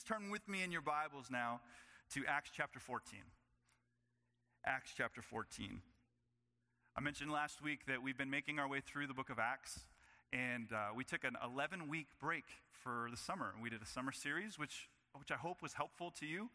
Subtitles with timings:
[0.00, 1.60] please turn with me in your Bibles now
[2.12, 3.20] to Acts chapter 14.
[4.64, 5.80] Acts chapter 14.
[6.96, 9.80] I mentioned last week that we've been making our way through the book of Acts,
[10.32, 13.52] and uh, we took an 11 week break for the summer.
[13.60, 16.50] We did a summer series, which, which I hope was helpful to you.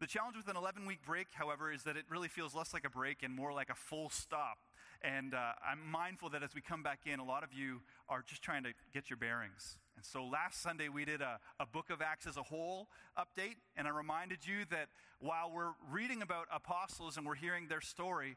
[0.00, 2.84] The challenge with an 11 week break, however, is that it really feels less like
[2.86, 4.58] a break and more like a full stop.
[5.02, 8.22] And uh, I'm mindful that as we come back in, a lot of you are
[8.24, 9.78] just trying to get your bearings.
[9.96, 12.88] And so last Sunday, we did a, a book of Acts as a whole
[13.18, 14.88] update, and I reminded you that
[15.20, 18.36] while we're reading about apostles and we're hearing their story,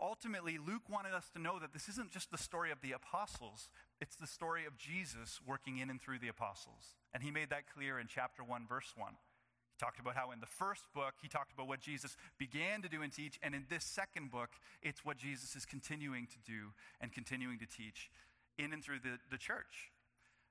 [0.00, 3.68] ultimately, Luke wanted us to know that this isn't just the story of the apostles,
[4.00, 6.94] it's the story of Jesus working in and through the apostles.
[7.12, 10.38] And he made that clear in chapter 1, verse 1 He talked about how in
[10.38, 13.38] the first book, he talked about what Jesus began to do and teach.
[13.42, 17.66] And in this second book, it's what Jesus is continuing to do and continuing to
[17.66, 18.10] teach
[18.58, 19.90] in and through the, the church.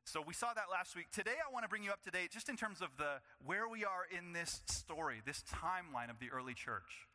[0.10, 1.12] So we saw that last week.
[1.12, 3.70] Today, I want to bring you up to date just in terms of the, where
[3.70, 7.06] we are in this story, this timeline of the early church.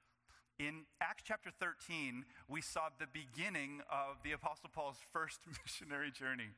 [0.60, 6.54] In Acts chapter 13, we saw the beginning of the Apostle Paul's first missionary journey.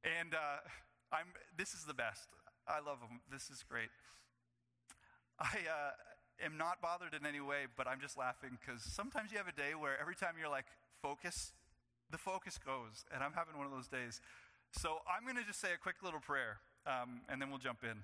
[0.00, 0.64] And uh,
[1.12, 2.32] I'm, this is the best.
[2.66, 3.20] I love them.
[3.30, 3.92] This is great.
[5.38, 9.36] I uh, am not bothered in any way, but I'm just laughing because sometimes you
[9.36, 11.52] have a day where every time you're like, focus,
[12.10, 13.04] the focus goes.
[13.12, 14.22] And I'm having one of those days.
[14.72, 17.84] So I'm going to just say a quick little prayer, um, and then we'll jump
[17.84, 18.02] in.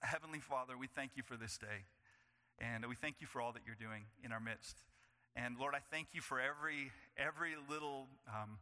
[0.00, 1.86] Heavenly Father, we thank you for this day.
[2.58, 4.78] And we thank you for all that you're doing in our midst.
[5.34, 8.58] And Lord, I thank you for every, every little um,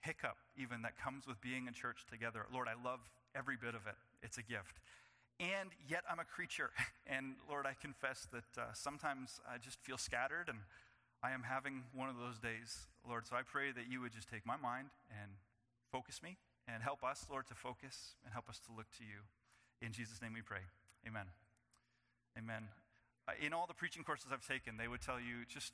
[0.00, 2.46] hiccup, even that comes with being in church together.
[2.52, 3.00] Lord, I love
[3.34, 3.96] every bit of it.
[4.22, 4.80] It's a gift
[5.40, 6.70] and yet I'm a creature.
[7.10, 10.58] And Lord, I confess that uh, sometimes I just feel scattered and
[11.24, 13.26] I am having one of those days, Lord.
[13.26, 15.32] So I pray that you would just take my mind and
[15.90, 19.26] focus me and help us, Lord, to focus and help us to look to you.
[19.82, 20.70] In Jesus' name we pray.
[21.06, 21.26] Amen.
[22.38, 22.68] Amen.
[23.28, 25.72] Uh, in all the preaching courses I've taken, they would tell you just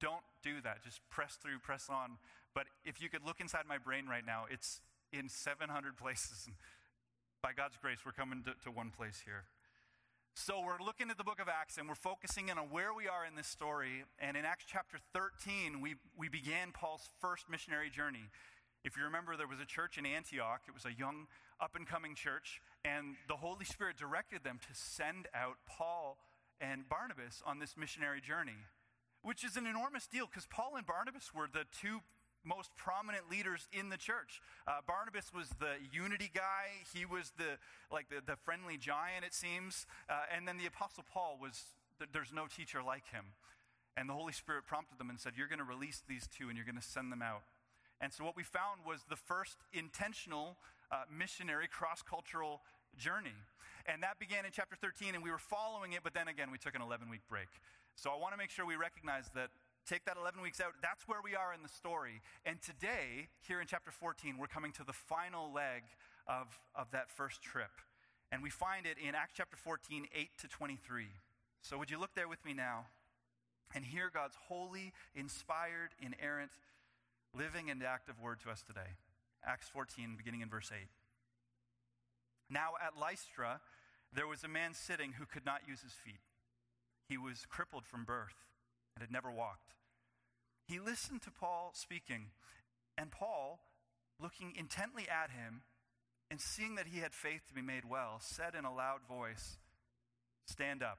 [0.00, 0.82] don't do that.
[0.82, 2.18] Just press through, press on.
[2.54, 4.80] But if you could look inside my brain right now, it's
[5.12, 6.56] in 700 places And
[7.42, 9.44] by God's grace, we're coming to, to one place here.
[10.34, 13.06] So we're looking at the book of Acts and we're focusing in on where we
[13.06, 14.02] are in this story.
[14.18, 18.30] And in Acts chapter 13, we, we began Paul's first missionary journey.
[18.84, 20.60] If you remember, there was a church in Antioch.
[20.68, 21.26] It was a young,
[21.58, 22.60] up and coming church.
[22.84, 26.18] And the Holy Spirit directed them to send out Paul
[26.60, 28.60] and Barnabas on this missionary journey,
[29.22, 32.00] which is an enormous deal because Paul and Barnabas were the two
[32.44, 34.42] most prominent leaders in the church.
[34.68, 36.84] Uh, Barnabas was the unity guy.
[36.92, 37.56] He was the
[37.90, 39.86] like the, the friendly giant, it seems.
[40.10, 41.72] Uh, and then the apostle Paul was
[42.12, 43.32] there's no teacher like him.
[43.96, 46.56] And the Holy Spirit prompted them and said, "You're going to release these two, and
[46.56, 47.44] you're going to send them out."
[48.00, 50.56] And so what we found was the first intentional
[50.90, 52.60] uh, missionary cross-cultural
[52.96, 53.38] journey.
[53.86, 56.58] And that began in chapter 13, and we were following it, but then again, we
[56.58, 57.48] took an 11 week break.
[57.96, 59.50] So I want to make sure we recognize that
[59.86, 60.72] Take that 11 weeks out.
[60.80, 62.22] That's where we are in the story.
[62.46, 65.82] And today, here in chapter 14, we're coming to the final leg
[66.26, 67.70] of, of that first trip.
[68.32, 71.08] And we find it in Acts chapter 14, 8 to 23.
[71.60, 72.86] So would you look there with me now
[73.74, 76.52] and hear God's holy, inspired, inerrant,
[77.36, 78.96] living, and active word to us today?
[79.46, 80.88] Acts 14, beginning in verse 8.
[82.48, 83.60] Now at Lystra,
[84.12, 86.20] there was a man sitting who could not use his feet.
[87.08, 88.46] He was crippled from birth
[88.94, 89.74] and had never walked.
[90.66, 92.30] He listened to Paul speaking,
[92.96, 93.60] and Paul,
[94.20, 95.62] looking intently at him
[96.30, 99.58] and seeing that he had faith to be made well, said in a loud voice,
[100.46, 100.98] Stand up,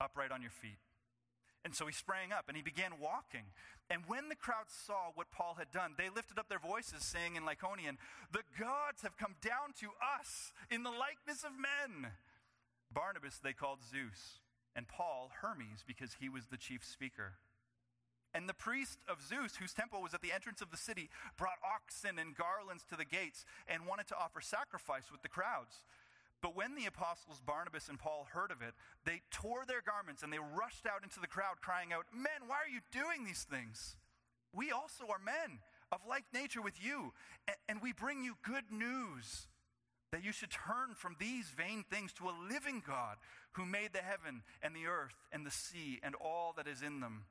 [0.00, 0.78] upright on your feet.
[1.68, 3.52] And so he sprang up and he began walking.
[3.90, 7.36] And when the crowd saw what Paul had done, they lifted up their voices, saying
[7.36, 8.00] in Lycaonian,
[8.32, 12.12] The gods have come down to us in the likeness of men.
[12.90, 14.40] Barnabas they called Zeus,
[14.74, 17.34] and Paul Hermes, because he was the chief speaker.
[18.32, 21.60] And the priest of Zeus, whose temple was at the entrance of the city, brought
[21.60, 25.84] oxen and garlands to the gates and wanted to offer sacrifice with the crowds.
[26.40, 28.74] But when the apostles Barnabas and Paul heard of it,
[29.04, 32.56] they tore their garments and they rushed out into the crowd, crying out, Men, why
[32.56, 33.96] are you doing these things?
[34.54, 35.58] We also are men
[35.90, 37.12] of like nature with you,
[37.68, 39.48] and we bring you good news
[40.12, 43.16] that you should turn from these vain things to a living God
[43.52, 47.00] who made the heaven and the earth and the sea and all that is in
[47.00, 47.24] them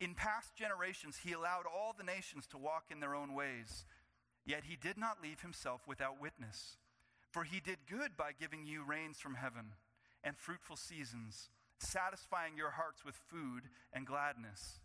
[0.00, 3.84] in past generations, he allowed all the nations to walk in their own ways.
[4.46, 6.78] Yet he did not leave himself without witness.
[7.30, 9.74] For he did good by giving you rains from heaven
[10.24, 11.48] and fruitful seasons,
[11.78, 14.80] satisfying your hearts with food and gladness.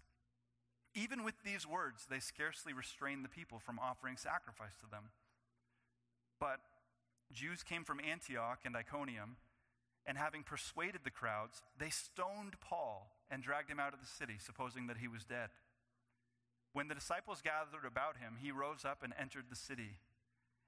[0.93, 5.09] Even with these words, they scarcely restrained the people from offering sacrifice to them.
[6.39, 6.59] But
[7.33, 9.37] Jews came from Antioch and Iconium,
[10.05, 14.35] and having persuaded the crowds, they stoned Paul and dragged him out of the city,
[14.39, 15.49] supposing that he was dead.
[16.73, 19.97] When the disciples gathered about him, he rose up and entered the city.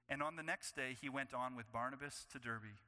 [0.08, 2.80] And on the next day, he went on with Barnabas to Derbe.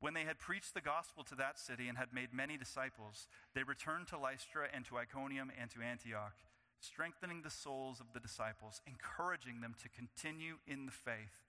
[0.00, 3.62] When they had preached the gospel to that city and had made many disciples, they
[3.62, 6.32] returned to Lystra and to Iconium and to Antioch,
[6.80, 11.44] strengthening the souls of the disciples, encouraging them to continue in the faith,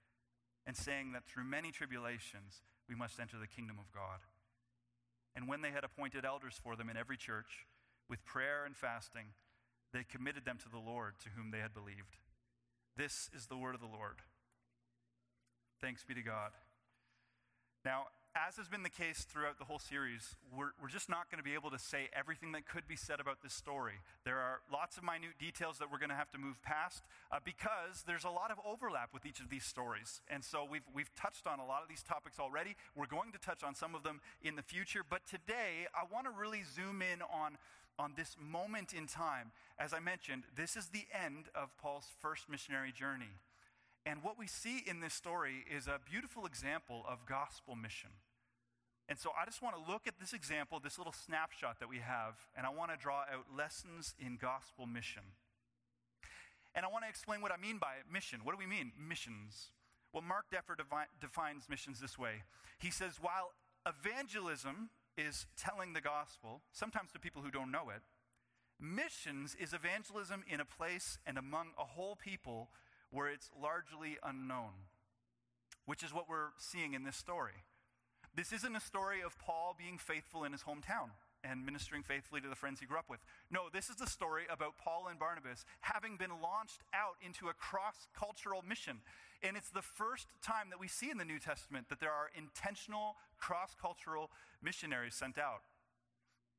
[0.67, 4.19] and saying that through many tribulations we must enter the kingdom of God.
[5.33, 7.65] And when they had appointed elders for them in every church,
[8.09, 9.27] with prayer and fasting,
[9.93, 12.17] they committed them to the Lord to whom they had believed.
[12.97, 14.17] This is the word of the Lord.
[15.81, 16.51] Thanks be to God.
[17.83, 18.05] Now,
[18.35, 21.43] as has been the case throughout the whole series, we're, we're just not going to
[21.43, 23.95] be able to say everything that could be said about this story.
[24.23, 27.39] There are lots of minute details that we're going to have to move past uh,
[27.43, 30.21] because there's a lot of overlap with each of these stories.
[30.29, 32.75] And so we've, we've touched on a lot of these topics already.
[32.95, 35.01] We're going to touch on some of them in the future.
[35.07, 37.57] But today, I want to really zoom in on,
[37.99, 39.51] on this moment in time.
[39.77, 43.41] As I mentioned, this is the end of Paul's first missionary journey.
[44.05, 48.09] And what we see in this story is a beautiful example of gospel mission.
[49.07, 51.97] And so I just want to look at this example, this little snapshot that we
[51.97, 55.23] have, and I want to draw out lessons in gospel mission.
[56.73, 58.39] And I want to explain what I mean by mission.
[58.43, 58.93] What do we mean?
[58.97, 59.71] Missions.
[60.13, 62.43] Well, Mark Dever devi- defines missions this way.
[62.79, 63.51] He says, while
[63.85, 68.01] evangelism is telling the gospel, sometimes to people who don't know it,
[68.79, 72.69] missions is evangelism in a place and among a whole people
[73.11, 74.87] where it's largely unknown,
[75.85, 77.63] which is what we're seeing in this story.
[78.33, 81.11] This isn't a story of Paul being faithful in his hometown
[81.43, 83.19] and ministering faithfully to the friends he grew up with.
[83.49, 87.53] No, this is the story about Paul and Barnabas having been launched out into a
[87.53, 89.01] cross cultural mission.
[89.43, 92.29] And it's the first time that we see in the New Testament that there are
[92.37, 94.29] intentional cross cultural
[94.61, 95.65] missionaries sent out.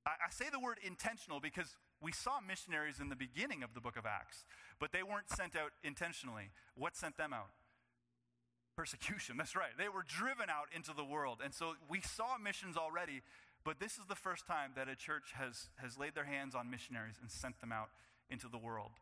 [0.05, 3.81] I, I say the word intentional because we saw missionaries in the beginning of the
[3.81, 4.45] book of Acts,
[4.81, 6.51] but they weren't sent out intentionally.
[6.75, 7.51] What sent them out?
[8.77, 9.71] Persecution, that's right.
[9.79, 11.39] They were driven out into the world.
[11.43, 13.23] And so we saw missions already,
[13.65, 16.71] but this is the first time that a church has, has laid their hands on
[16.71, 17.91] missionaries and sent them out
[18.29, 18.93] into the world.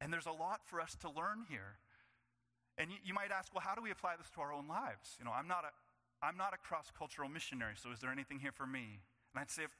[0.00, 1.78] And there's a lot for us to learn here.
[2.78, 5.16] And you, you might ask, well, how do we apply this to our own lives?
[5.18, 5.72] You know, I'm not a,
[6.24, 9.02] I'm not a cross cultural missionary, so is there anything here for me?
[9.34, 9.74] And I'd say, of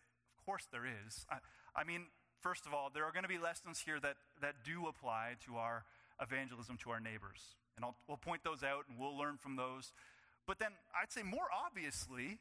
[0.45, 1.25] course there is.
[1.31, 1.39] I,
[1.75, 2.07] I mean,
[2.43, 5.57] First of all, there are going to be lessons here that, that do apply to
[5.57, 5.85] our
[6.21, 7.55] evangelism to our neighbors.
[7.77, 9.93] And I'll, we'll point those out and we'll learn from those.
[10.47, 12.39] But then I'd say more obviously,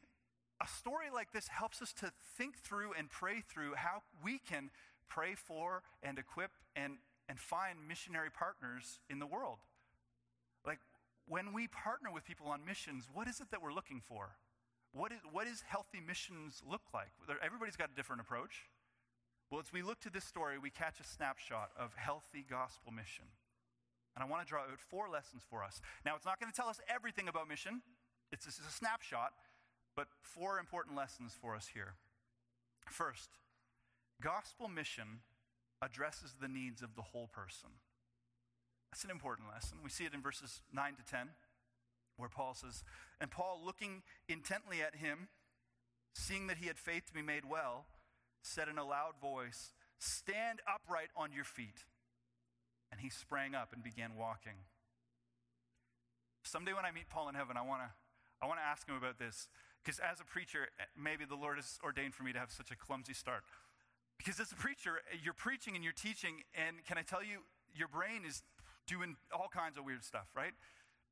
[0.60, 4.70] a story like this helps us to think through and pray through how we can
[5.08, 6.94] pray for and equip and,
[7.28, 9.58] and find missionary partners in the world.
[10.66, 10.80] Like
[11.28, 14.30] when we partner with people on missions, what is it that we're looking for?
[14.92, 17.12] What is, what is healthy missions look like?
[17.42, 18.66] Everybody's got a different approach.
[19.52, 23.26] Well, as we look to this story, we catch a snapshot of healthy gospel mission.
[24.16, 25.82] And I want to draw out four lessons for us.
[26.06, 27.82] Now, it's not going to tell us everything about mission,
[28.32, 29.32] it's just a snapshot,
[29.94, 31.96] but four important lessons for us here.
[32.88, 33.28] First,
[34.22, 35.20] gospel mission
[35.82, 37.68] addresses the needs of the whole person.
[38.90, 39.78] That's an important lesson.
[39.84, 41.28] We see it in verses 9 to 10,
[42.16, 42.84] where Paul says,
[43.20, 45.28] And Paul, looking intently at him,
[46.14, 47.84] seeing that he had faith to be made well,
[48.42, 51.86] said in a loud voice, Stand upright on your feet.
[52.90, 54.66] And he sprang up and began walking.
[56.42, 57.90] Someday when I meet Paul in heaven, I want to
[58.42, 59.48] I want to ask him about this.
[59.82, 60.66] Because as a preacher,
[60.98, 63.44] maybe the Lord has ordained for me to have such a clumsy start.
[64.18, 67.88] Because as a preacher, you're preaching and you're teaching, and can I tell you, your
[67.88, 68.42] brain is
[68.86, 70.52] doing all kinds of weird stuff, right?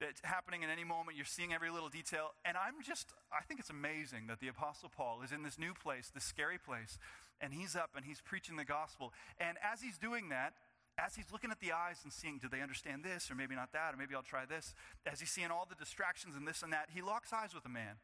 [0.00, 1.16] It's happening in any moment.
[1.16, 2.32] You're seeing every little detail.
[2.44, 5.74] And I'm just, I think it's amazing that the Apostle Paul is in this new
[5.74, 6.98] place, this scary place,
[7.40, 9.12] and he's up and he's preaching the gospel.
[9.38, 10.54] And as he's doing that,
[10.98, 13.72] as he's looking at the eyes and seeing, do they understand this, or maybe not
[13.72, 14.74] that, or maybe I'll try this,
[15.06, 17.70] as he's seeing all the distractions and this and that, he locks eyes with a
[17.70, 17.96] man.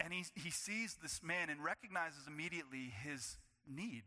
[0.00, 4.04] And he, he sees this man and recognizes immediately his need.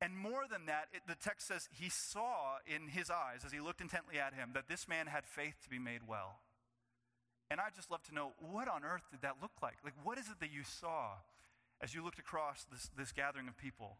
[0.00, 3.60] And more than that, it, the text says he saw in his eyes, as he
[3.60, 6.40] looked intently at him, that this man had faith to be made well.
[7.50, 9.76] And I'd just love to know what on earth did that look like?
[9.84, 11.18] Like, what is it that you saw
[11.82, 13.96] as you looked across this, this gathering of people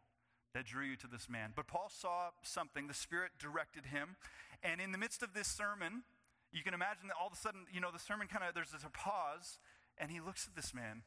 [0.54, 1.52] that drew you to this man?
[1.54, 4.16] But Paul saw something, the Spirit directed him.
[4.62, 6.04] And in the midst of this sermon,
[6.52, 8.70] you can imagine that all of a sudden, you know, the sermon kind of, there's
[8.70, 9.58] this a pause,
[9.98, 11.02] and he looks at this man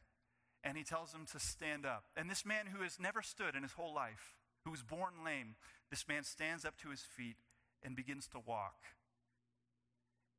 [0.63, 2.05] and he tells him to stand up.
[2.15, 5.55] And this man who has never stood in his whole life, who was born lame,
[5.89, 7.37] this man stands up to his feet
[7.83, 8.83] and begins to walk.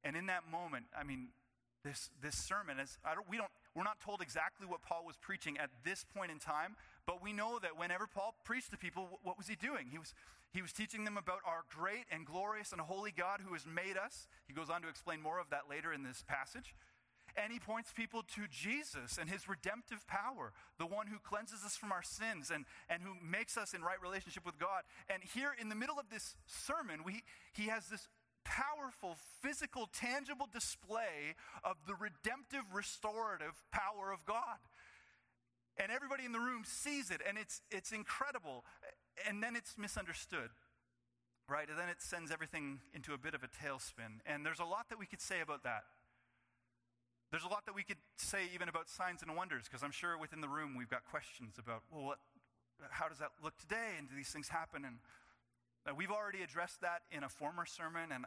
[0.02, 1.28] And in that moment, I mean,
[1.84, 2.80] this, this sermon.
[2.80, 6.04] As I don't, we don't, we're not told exactly what Paul was preaching at this
[6.04, 6.76] point in time,
[7.06, 9.88] but we know that whenever Paul preached to people, what was he doing?
[9.90, 10.14] He was,
[10.52, 13.96] he was teaching them about our great and glorious and holy God who has made
[13.96, 14.26] us.
[14.48, 16.74] He goes on to explain more of that later in this passage.
[17.36, 21.76] And he points people to Jesus and his redemptive power, the one who cleanses us
[21.76, 24.82] from our sins and, and who makes us in right relationship with God.
[25.08, 27.22] And here in the middle of this sermon, we,
[27.52, 28.08] he has this
[28.44, 34.62] powerful, physical, tangible display of the redemptive, restorative power of God.
[35.76, 38.64] And everybody in the room sees it, and it's, it's incredible.
[39.26, 40.50] And then it's misunderstood,
[41.48, 41.68] right?
[41.68, 44.22] And then it sends everything into a bit of a tailspin.
[44.24, 45.82] And there's a lot that we could say about that.
[47.34, 50.16] There's a lot that we could say even about signs and wonders, because I'm sure
[50.16, 52.18] within the room we've got questions about, well, what,
[52.90, 53.98] how does that look today?
[53.98, 54.84] And do these things happen?
[54.84, 55.02] And
[55.82, 58.24] uh, we've already addressed that in a former sermon, and,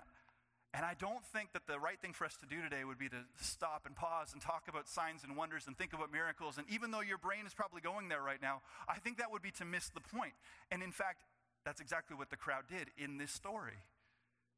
[0.73, 3.07] and I don't think that the right thing for us to do today would be
[3.07, 6.57] to stop and pause and talk about signs and wonders and think about miracles.
[6.57, 8.59] And even though your brain is probably going there right now,
[8.89, 10.35] I think that would be to miss the point.
[10.69, 11.23] And in fact,
[11.63, 13.87] that's exactly what the crowd did in this story.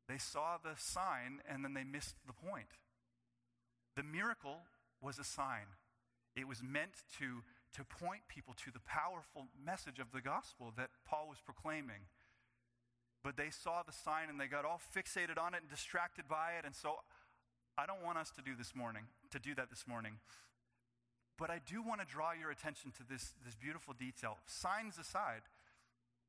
[0.08, 2.74] They saw the sign and then they missed the point.
[4.00, 4.64] The miracle
[5.02, 5.76] was a sign,
[6.34, 7.44] it was meant to,
[7.76, 12.08] to point people to the powerful message of the gospel that Paul was proclaiming.
[13.26, 16.54] But they saw the sign and they got all fixated on it and distracted by
[16.58, 16.64] it.
[16.64, 16.96] And so
[17.78, 20.24] I don't want us to do this morning, to do that this morning.
[21.38, 24.38] But I do want to draw your attention to this, this beautiful detail.
[24.46, 25.44] Signs aside,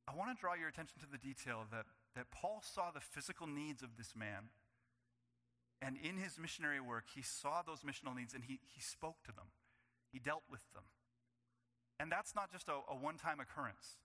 [0.09, 1.87] I want to draw your attention to the detail that,
[2.17, 4.51] that Paul saw the physical needs of this man.
[5.83, 9.33] And in his missionary work, he saw those missional needs and he, he spoke to
[9.33, 9.47] them.
[10.13, 10.85] He dealt with them.
[11.99, 13.97] And that's not just a, a one time occurrence.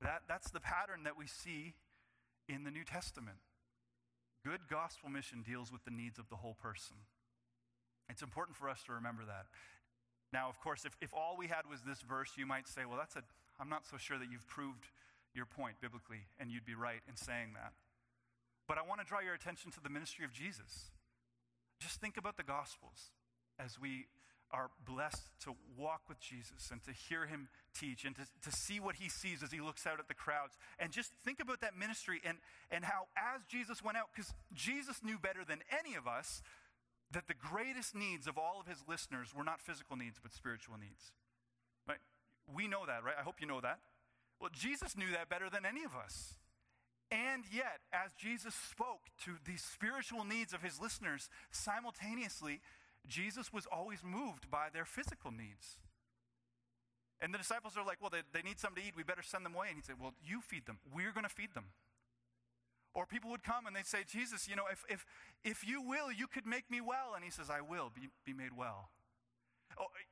[0.00, 1.74] That, that's the pattern that we see
[2.48, 3.38] in the New Testament.
[4.44, 6.96] Good gospel mission deals with the needs of the whole person.
[8.08, 9.46] It's important for us to remember that.
[10.32, 12.98] Now, of course, if, if all we had was this verse, you might say, well,
[12.98, 13.22] that's a,
[13.58, 14.86] I'm not so sure that you've proved
[15.34, 17.72] your point biblically, and you'd be right in saying that.
[18.66, 20.90] But I want to draw your attention to the ministry of Jesus.
[21.80, 23.10] Just think about the Gospels
[23.58, 24.06] as we
[24.52, 28.78] are blessed to walk with Jesus and to hear him teach and to, to see
[28.78, 30.56] what he sees as he looks out at the crowds.
[30.78, 32.38] And just think about that ministry and,
[32.70, 36.42] and how, as Jesus went out, because Jesus knew better than any of us
[37.10, 40.76] that the greatest needs of all of his listeners were not physical needs, but spiritual
[40.78, 41.12] needs.
[41.88, 41.98] Right?
[42.52, 43.14] We know that, right?
[43.18, 43.78] I hope you know that.
[44.40, 46.34] Well, Jesus knew that better than any of us.
[47.10, 52.60] And yet, as Jesus spoke to the spiritual needs of his listeners simultaneously,
[53.06, 55.78] Jesus was always moved by their physical needs.
[57.20, 58.96] And the disciples are like, well, they, they need something to eat.
[58.96, 59.68] We better send them away.
[59.68, 60.78] And he'd say, well, you feed them.
[60.92, 61.66] We're going to feed them.
[62.92, 65.06] Or people would come and they'd say, Jesus, you know, if, if,
[65.44, 67.12] if you will, you could make me well.
[67.14, 68.90] And he says, I will be, be made well.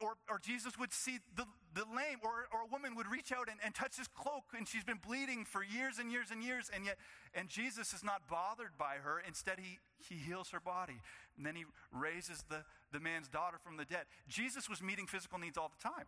[0.00, 3.48] Or, or, Jesus would see the, the lame, or, or a woman would reach out
[3.48, 6.70] and, and touch his cloak, and she's been bleeding for years and years and years,
[6.74, 6.98] and yet,
[7.34, 9.22] and Jesus is not bothered by her.
[9.26, 11.00] Instead, he, he heals her body.
[11.38, 14.04] And then he raises the, the man's daughter from the dead.
[14.28, 16.06] Jesus was meeting physical needs all the time.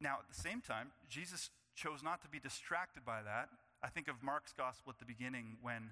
[0.00, 3.48] Now, at the same time, Jesus chose not to be distracted by that.
[3.82, 5.90] I think of Mark's gospel at the beginning when,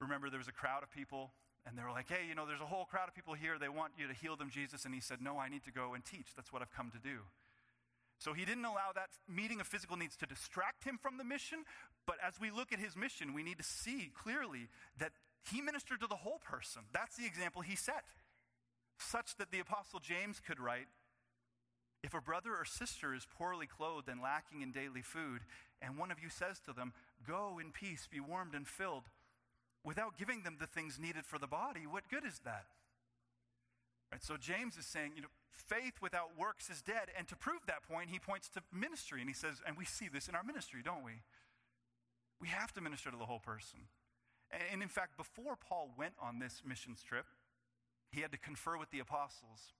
[0.00, 1.32] remember, there was a crowd of people
[1.68, 3.58] and they were like, hey, you know, there's a whole crowd of people here.
[3.58, 4.84] They want you to heal them, Jesus.
[4.84, 6.34] And he said, no, I need to go and teach.
[6.34, 7.28] That's what I've come to do.
[8.18, 11.64] So he didn't allow that meeting of physical needs to distract him from the mission.
[12.06, 15.12] But as we look at his mission, we need to see clearly that
[15.50, 16.82] he ministered to the whole person.
[16.92, 18.04] That's the example he set,
[18.98, 20.88] such that the Apostle James could write
[22.02, 25.42] If a brother or sister is poorly clothed and lacking in daily food,
[25.80, 26.92] and one of you says to them,
[27.26, 29.04] Go in peace, be warmed and filled,
[29.88, 32.66] without giving them the things needed for the body, what good is that?
[34.12, 37.08] Right, so James is saying, you know, faith without works is dead.
[37.16, 40.08] And to prove that point, he points to ministry and he says, and we see
[40.12, 41.24] this in our ministry, don't we?
[42.38, 43.88] We have to minister to the whole person.
[44.72, 47.24] And in fact, before Paul went on this missions trip,
[48.12, 49.72] he had to confer with the apostles.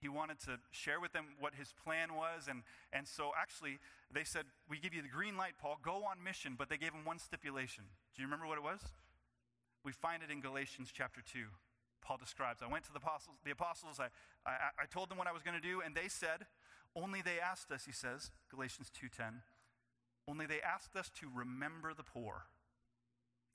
[0.00, 2.46] He wanted to share with them what his plan was.
[2.48, 3.78] And, and so actually,
[4.12, 6.54] they said, We give you the green light, Paul, go on mission.
[6.58, 7.84] But they gave him one stipulation.
[8.14, 8.80] Do you remember what it was?
[9.84, 11.44] We find it in Galatians chapter 2.
[12.02, 14.08] Paul describes, I went to the apostles, the apostles I,
[14.44, 16.46] I, I told them what I was going to do, and they said,
[16.96, 19.42] only they asked us, he says, Galatians 2.10,
[20.28, 22.46] only they asked us to remember the poor,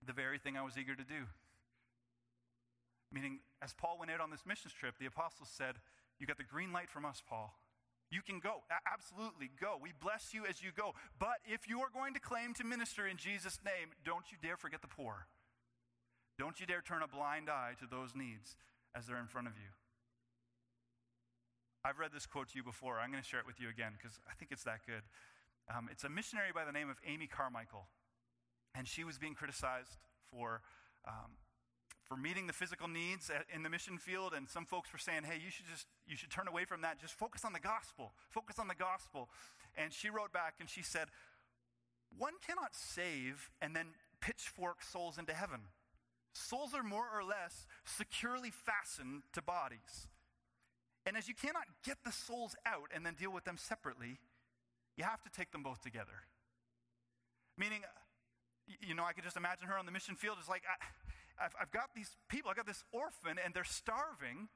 [0.06, 1.28] the very thing I was eager to do.
[3.12, 5.76] Meaning, as Paul went out on this missions trip, the apostles said,
[6.20, 7.54] You got the green light from us, Paul.
[8.10, 8.64] You can go.
[8.92, 9.78] Absolutely go.
[9.82, 10.94] We bless you as you go.
[11.20, 14.58] But if you are going to claim to minister in Jesus' name, don't you dare
[14.58, 15.28] forget the poor.
[16.38, 18.56] Don't you dare turn a blind eye to those needs.
[18.96, 19.70] as they're in front of you.
[21.86, 23.00] I've read this quote to you before.
[23.00, 25.04] I'm going to share it with you again because I think it's that good.
[25.70, 27.88] Um, it's a missionary by the name of Amy Carmichael.
[28.76, 29.98] And she was being criticized
[30.32, 30.62] for,
[31.08, 31.38] um,
[32.04, 34.34] for meeting the physical needs in the mission field.
[34.36, 37.00] And some folks were saying, hey, you should just you should turn away from that.
[37.00, 38.14] Just focus on the gospel.
[38.30, 39.30] Focus on the gospel.
[39.78, 41.08] And she wrote back and she said,
[42.18, 43.88] one cannot save and then
[44.20, 45.62] pitchfork souls into heaven.
[46.38, 50.08] Souls are more or less securely fastened to bodies.
[51.06, 54.20] And as you cannot get the souls out and then deal with them separately,
[54.96, 56.28] you have to take them both together.
[57.58, 57.82] Meaning,
[58.82, 60.38] you know, I could just imagine her on the mission field.
[60.40, 64.50] It's like, I, have I've got these people, I've got this orphan, and they're starving,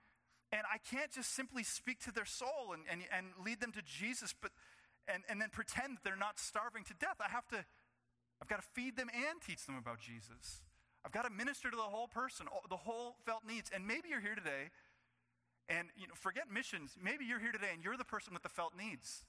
[0.52, 3.82] and I can't just simply speak to their soul and, and, and lead them to
[3.82, 4.52] Jesus, but,
[5.08, 7.18] and, and then pretend that they're not starving to death.
[7.20, 7.66] I have to,
[8.42, 10.62] I've got to feed them and teach them about Jesus.
[11.06, 13.72] I've got to minister to the whole person, the whole felt needs.
[13.74, 14.70] And maybe you're here today,
[15.68, 16.96] and you know, forget missions.
[17.02, 19.26] Maybe you're here today, and you're the person with the felt needs,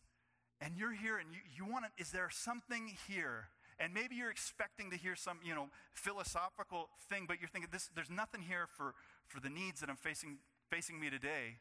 [0.61, 2.03] and you're here, and you, you want to.
[2.03, 3.49] Is there something here?
[3.79, 7.91] And maybe you're expecting to hear some, you know, philosophical thing, but you're thinking, this,
[7.95, 8.95] there's nothing here for,
[9.27, 10.39] for the needs that I'm facing,
[10.71, 11.59] facing me today.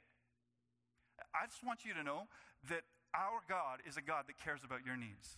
[1.33, 2.27] I just want you to know
[2.69, 2.81] that
[3.15, 5.37] our God is a God that cares about your needs.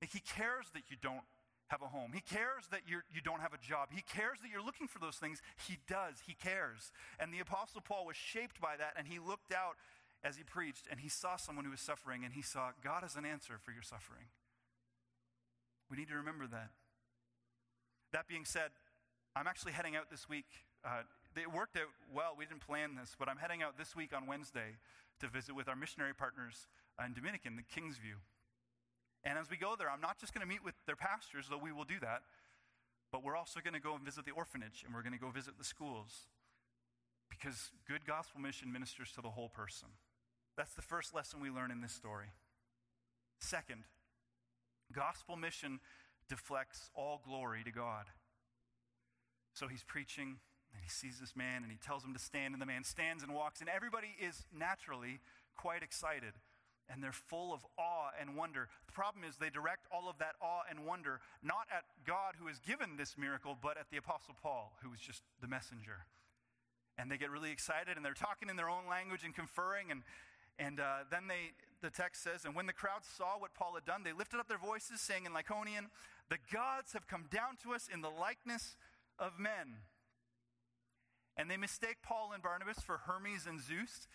[0.00, 1.24] He cares that you don't
[1.70, 2.10] have a home.
[2.12, 3.90] He cares that you're, you don't have a job.
[3.94, 5.40] He cares that you're looking for those things.
[5.68, 6.26] He does.
[6.26, 6.90] He cares.
[7.18, 9.78] And the Apostle Paul was shaped by that, and he looked out
[10.24, 13.14] as he preached, and he saw someone who was suffering, and he saw God as
[13.14, 14.26] an answer for your suffering.
[15.88, 16.70] We need to remember that.
[18.12, 18.70] That being said,
[19.36, 20.46] I'm actually heading out this week.
[20.84, 21.02] Uh,
[21.36, 22.34] it worked out well.
[22.36, 24.78] We didn't plan this, but I'm heading out this week on Wednesday
[25.20, 26.66] to visit with our missionary partners
[27.04, 28.18] in Dominican, the Kingsview.
[29.24, 31.58] And as we go there, I'm not just going to meet with their pastors, though
[31.58, 32.22] we will do that,
[33.12, 35.30] but we're also going to go and visit the orphanage and we're going to go
[35.30, 36.28] visit the schools
[37.28, 39.88] because good gospel mission ministers to the whole person.
[40.56, 42.32] That's the first lesson we learn in this story.
[43.38, 43.84] Second,
[44.92, 45.80] gospel mission
[46.28, 48.06] deflects all glory to God.
[49.54, 50.36] So he's preaching
[50.72, 53.22] and he sees this man and he tells him to stand, and the man stands
[53.22, 55.20] and walks, and everybody is naturally
[55.56, 56.32] quite excited
[56.90, 58.68] and they're full of awe and wonder.
[58.86, 62.48] The problem is they direct all of that awe and wonder not at God who
[62.48, 66.06] has given this miracle, but at the Apostle Paul, who was just the messenger.
[66.98, 69.90] And they get really excited and they're talking in their own language and conferring.
[69.90, 70.02] And,
[70.58, 73.84] and uh, then they, the text says, And when the crowd saw what Paul had
[73.84, 75.88] done, they lifted up their voices, saying in Lycaonian,
[76.28, 78.76] The gods have come down to us in the likeness
[79.18, 79.86] of men.
[81.36, 84.08] And they mistake Paul and Barnabas for Hermes and Zeus.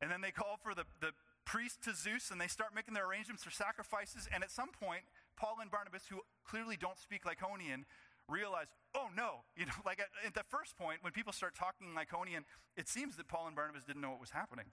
[0.00, 1.10] And then they call for the, the
[1.46, 4.28] priest to Zeus and they start making their arrangements for sacrifices.
[4.34, 5.06] And at some point,
[5.38, 7.86] Paul and Barnabas, who clearly don't speak Lycaonian,
[8.28, 11.94] realize, oh no, you know, like at, at, the first point, when people start talking
[11.94, 12.42] Lycaonian,
[12.76, 14.66] it seems that Paul and Barnabas didn't know what was happening.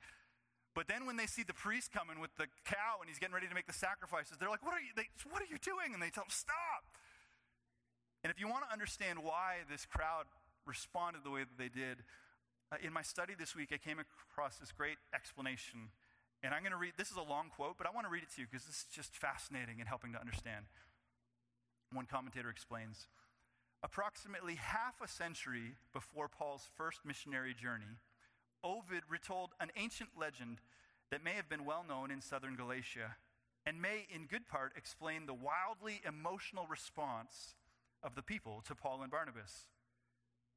[0.73, 3.47] But then when they see the priest coming with the cow and he's getting ready
[3.47, 5.93] to make the sacrifices, they're like, what are you, they, what are you doing?
[5.93, 6.97] And they tell him, stop.
[8.23, 10.25] And if you want to understand why this crowd
[10.65, 12.01] responded the way that they did,
[12.71, 15.93] uh, in my study this week, I came across this great explanation
[16.43, 18.23] and I'm going to read, this is a long quote, but I want to read
[18.23, 20.65] it to you because this is just fascinating and helping to understand.
[21.91, 23.07] One commentator explains
[23.83, 27.99] Approximately half a century before Paul's first missionary journey,
[28.63, 30.59] Ovid retold an ancient legend
[31.11, 33.17] that may have been well known in southern Galatia
[33.65, 37.55] and may, in good part, explain the wildly emotional response
[38.01, 39.65] of the people to Paul and Barnabas.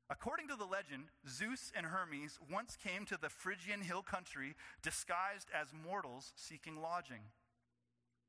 [0.09, 5.49] According to the legend, Zeus and Hermes once came to the Phrygian hill country disguised
[5.53, 7.23] as mortals seeking lodging.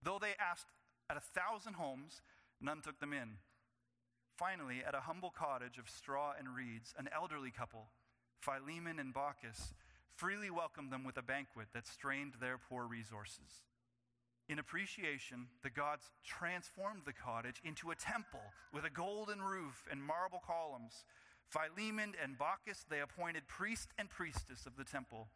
[0.02, 0.72] Though they asked
[1.10, 2.22] at a thousand homes,
[2.60, 3.38] none took them in.
[4.38, 7.90] Finally, at a humble cottage of straw and reeds, an elderly couple,
[8.42, 9.74] Philemon and Baucis,
[10.16, 13.66] freely welcomed them with a banquet that strained their poor resources.
[14.50, 20.02] In appreciation, the gods transformed the cottage into a temple with a golden roof and
[20.02, 21.04] marble columns
[21.50, 25.30] Philemon and Baucis, they appointed priest and priestess of the temple,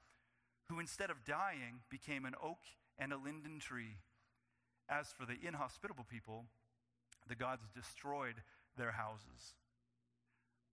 [0.70, 2.60] who instead of dying became an oak
[2.98, 3.98] and a linden tree.
[4.90, 6.46] As for the inhospitable people,
[7.28, 8.44] the gods destroyed
[8.78, 9.56] their houses.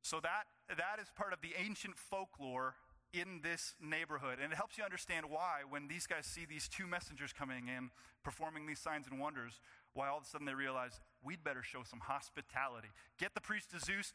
[0.03, 2.75] So that, that is part of the ancient folklore
[3.13, 4.39] in this neighborhood.
[4.43, 7.91] And it helps you understand why, when these guys see these two messengers coming in,
[8.23, 9.61] performing these signs and wonders,
[9.95, 12.89] why all of a sudden they realize we'd better show some hospitality.
[13.19, 14.13] Get the priest to Zeus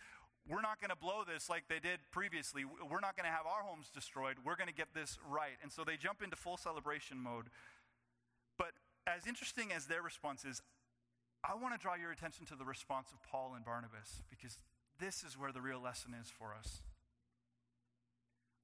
[0.49, 2.65] we're not going to blow this like they did previously.
[2.65, 4.37] We're not going to have our homes destroyed.
[4.43, 5.55] We're going to get this right.
[5.61, 7.47] And so they jump into full celebration mode.
[8.57, 8.71] But
[9.07, 10.61] as interesting as their response is,
[11.43, 14.59] I want to draw your attention to the response of Paul and Barnabas because
[14.99, 16.81] this is where the real lesson is for us.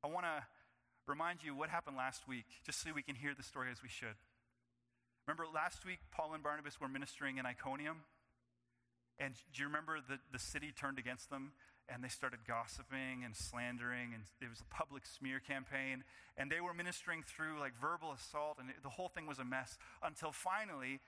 [0.03, 0.43] I want to
[1.07, 3.89] remind you what happened last week, just so we can hear the story as we
[3.89, 4.15] should.
[5.27, 7.97] Remember last week, Paul and Barnabas were ministering in Iconium?
[9.19, 11.51] And do you remember the, the city turned against them
[11.91, 16.03] and they started gossiping and slandering and it was a public smear campaign
[16.37, 19.43] and they were ministering through like verbal assault and it, the whole thing was a
[19.43, 21.01] mess until finally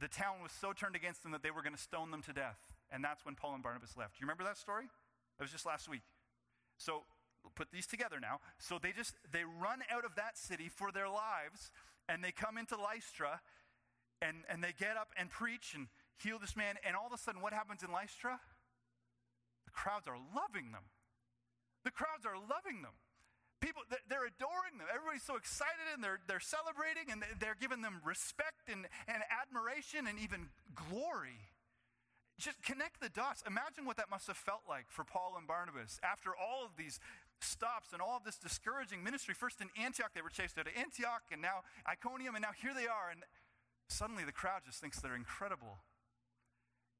[0.00, 2.32] the town was so turned against them that they were going to stone them to
[2.32, 2.58] death.
[2.90, 4.14] And that's when Paul and Barnabas left.
[4.14, 4.84] Do you remember that story?
[4.84, 6.02] It was just last week.
[6.78, 7.04] So
[7.54, 8.40] put these together now.
[8.58, 11.70] So they just they run out of that city for their lives
[12.08, 13.40] and they come into Lystra
[14.20, 16.76] and, and they get up and preach and heal this man.
[16.86, 18.40] And all of a sudden, what happens in Lystra?
[19.64, 20.88] The crowds are loving them.
[21.84, 22.98] The crowds are loving them.
[23.60, 24.86] People, they're adoring them.
[24.92, 30.06] Everybody's so excited and they're, they're celebrating and they're giving them respect and, and admiration
[30.06, 31.48] and even glory.
[32.38, 33.42] Just connect the dots.
[33.46, 37.00] Imagine what that must have felt like for Paul and Barnabas after all of these
[37.40, 39.32] stops and all of this discouraging ministry.
[39.32, 42.74] First in Antioch, they were chased out of Antioch, and now Iconium, and now here
[42.74, 43.08] they are.
[43.10, 43.22] And
[43.88, 45.78] suddenly the crowd just thinks they're incredible.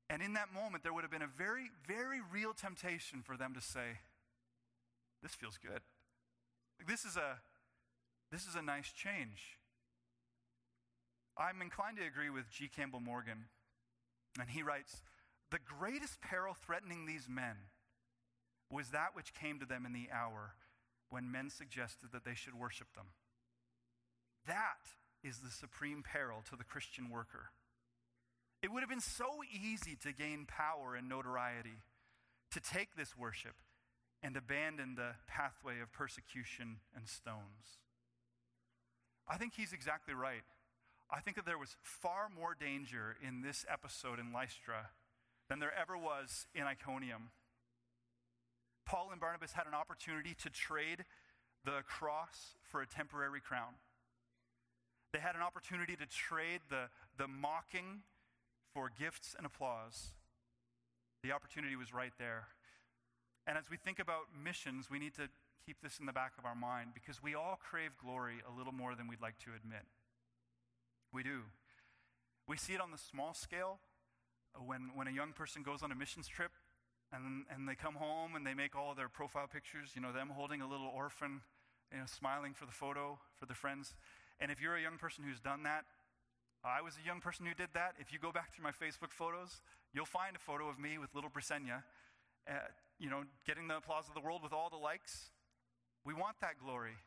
[0.09, 3.55] And in that moment, there would have been a very, very real temptation for them
[3.55, 3.99] to say,
[5.23, 5.81] This feels good.
[6.87, 7.38] This is a,
[8.31, 9.59] this is a nice change.
[11.37, 12.69] I'm inclined to agree with G.
[12.69, 13.47] Campbell Morgan.
[14.40, 15.03] And he writes
[15.51, 17.57] The greatest peril threatening these men
[18.71, 20.55] was that which came to them in the hour
[21.11, 23.07] when men suggested that they should worship them.
[24.47, 24.87] That
[25.23, 27.51] is the supreme peril to the Christian worker.
[28.66, 31.85] It would have been so easy to gain power and notoriety,
[32.50, 33.55] to take this worship
[34.24, 37.79] and abandon the pathway of persecution and stones.
[39.29, 40.42] I think he's exactly right.
[41.09, 44.90] I think that there was far more danger in this episode in Lystra
[45.48, 47.31] than there ever was in Iconium.
[48.85, 51.05] Paul and Barnabas had an opportunity to trade
[51.64, 53.79] the cross for a temporary crown.
[55.12, 58.02] They had an opportunity to trade the, the mocking
[58.77, 60.12] for gifts and applause.
[61.23, 62.49] The opportunity was right there.
[63.47, 65.31] And as we think about missions, we need to
[65.65, 68.75] keep this in the back of our mind because we all crave glory a little
[68.75, 69.89] more than we'd like to admit.
[71.11, 71.49] We do.
[72.47, 73.79] We see it on the small scale
[74.67, 76.53] when, when a young person goes on a missions trip
[77.11, 80.29] and, and they come home and they make all their profile pictures, you know, them
[80.37, 81.41] holding a little orphan,
[81.91, 83.95] you know, smiling for the photo for the friends.
[84.39, 85.87] And if you're a young person who's done that,
[86.66, 87.94] I was a young person who did that.
[87.98, 89.62] If you go back through my Facebook photos,
[89.94, 91.83] you'll find a photo of me with little Brisenya,
[92.50, 92.52] uh,
[92.98, 95.31] you know, getting the applause of the world with all the likes.
[96.05, 96.98] We want that glory.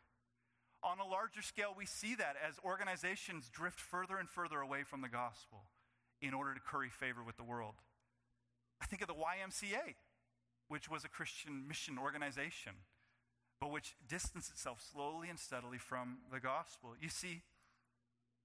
[0.81, 5.01] On a larger scale, we see that as organizations drift further and further away from
[5.01, 5.63] the gospel
[6.21, 7.75] in order to curry favor with the world.
[8.81, 9.95] I think of the YMCA,
[10.69, 12.73] which was a Christian mission organization,
[13.59, 16.95] but which distanced itself slowly and steadily from the gospel.
[16.99, 17.41] You see,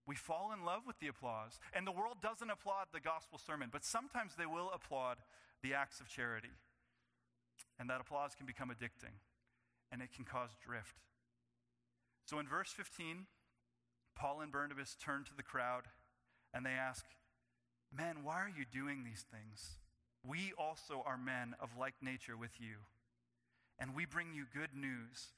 [0.07, 1.59] we fall in love with the applause.
[1.73, 5.19] And the world doesn't applaud the gospel sermon, but sometimes they will applaud
[5.63, 6.53] the acts of charity.
[7.79, 9.17] And that applause can become addicting,
[9.91, 10.97] and it can cause drift.
[12.27, 13.27] So in verse 15,
[14.15, 15.85] Paul and Barnabas turn to the crowd
[16.53, 17.05] and they ask,
[17.93, 19.77] Men, why are you doing these things?
[20.27, 22.87] We also are men of like nature with you.
[23.79, 25.33] And we bring you good news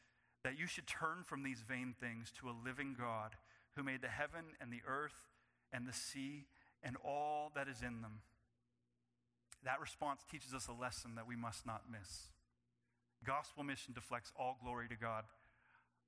[0.44, 3.36] that you should turn from these vain things to a living God
[3.76, 5.28] who made the heaven and the earth
[5.72, 6.46] and the sea
[6.82, 8.20] and all that is in them.
[9.64, 12.30] That response teaches us a lesson that we must not miss.
[13.24, 15.24] Gospel mission deflects all glory to God.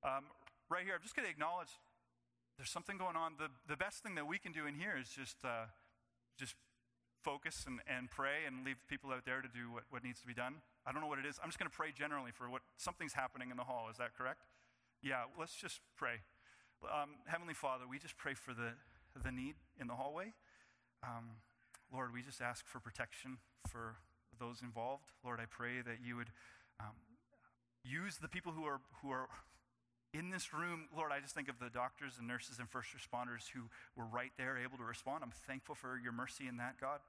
[0.04, 0.24] Um,
[0.70, 1.68] right here, I'm just going to acknowledge
[2.56, 3.34] there's something going on.
[3.38, 5.66] The, the best thing that we can do in here is just, uh,
[6.38, 6.54] just
[7.22, 10.26] focus and, and pray and leave people out there to do what, what needs to
[10.26, 10.62] be done.
[10.86, 11.38] I don't know what it is.
[11.42, 13.88] I'm just going to pray generally for what something's happening in the hall.
[13.90, 14.42] Is that correct?
[15.02, 16.22] Yeah, let's just pray.
[16.84, 18.72] Um, Heavenly Father, we just pray for the,
[19.22, 20.32] the need in the hallway.
[21.02, 21.42] Um,
[21.92, 23.38] Lord, we just ask for protection
[23.68, 23.96] for
[24.38, 25.10] those involved.
[25.24, 26.30] Lord, I pray that you would
[26.80, 26.94] um,
[27.84, 29.28] use the people who are, who are
[30.14, 30.86] in this room.
[30.96, 33.62] Lord, I just think of the doctors and nurses and first responders who
[33.96, 35.24] were right there able to respond.
[35.24, 37.00] I'm thankful for your mercy in that, God.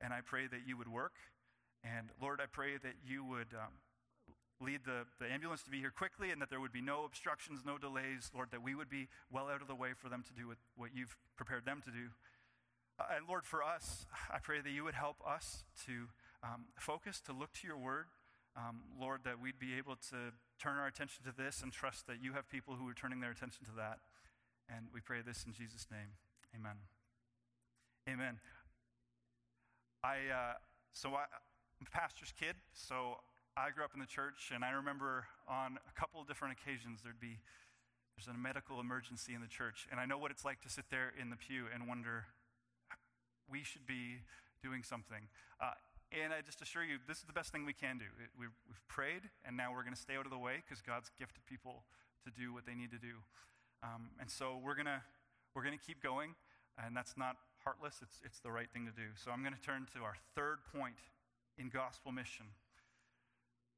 [0.00, 1.14] And I pray that you would work.
[1.82, 3.72] And Lord, I pray that you would um,
[4.60, 7.60] lead the, the ambulance to be here quickly and that there would be no obstructions,
[7.64, 10.32] no delays, Lord, that we would be well out of the way for them to
[10.32, 12.10] do what, what you've prepared them to do.
[12.98, 16.08] Uh, and Lord, for us, I pray that you would help us to
[16.42, 18.06] um, focus, to look to your word.
[18.56, 22.20] Um, Lord, that we'd be able to turn our attention to this and trust that
[22.20, 23.98] you have people who are turning their attention to that.
[24.68, 26.18] And we pray this in Jesus' name.
[26.56, 26.76] Amen.
[28.08, 28.40] Amen.
[30.02, 30.54] I, uh,
[30.92, 31.26] so I,
[31.80, 33.18] I'm a pastor's kid, so
[33.58, 37.02] I grew up in the church, and I remember on a couple of different occasions
[37.02, 37.42] there'd be
[38.14, 40.86] there's a medical emergency in the church, and I know what it's like to sit
[40.94, 42.30] there in the pew and wonder
[43.50, 44.22] we should be
[44.62, 45.26] doing something.
[45.58, 45.74] Uh,
[46.14, 48.06] and I just assure you, this is the best thing we can do.
[48.22, 50.78] It, we've, we've, prayed, and now we're going to stay out of the way because
[50.78, 51.82] God's gifted people
[52.22, 53.26] to do what they need to do.
[53.82, 55.02] Um, and so we're going to
[55.54, 56.38] we're going to keep going,
[56.78, 57.34] and that's not
[57.66, 57.98] heartless.
[58.06, 59.18] It's it's the right thing to do.
[59.18, 61.02] So I'm going to turn to our third point
[61.58, 62.54] in gospel mission.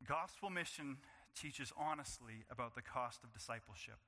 [0.06, 0.98] Gospel mission
[1.34, 3.98] teaches honestly about the cost of discipleship.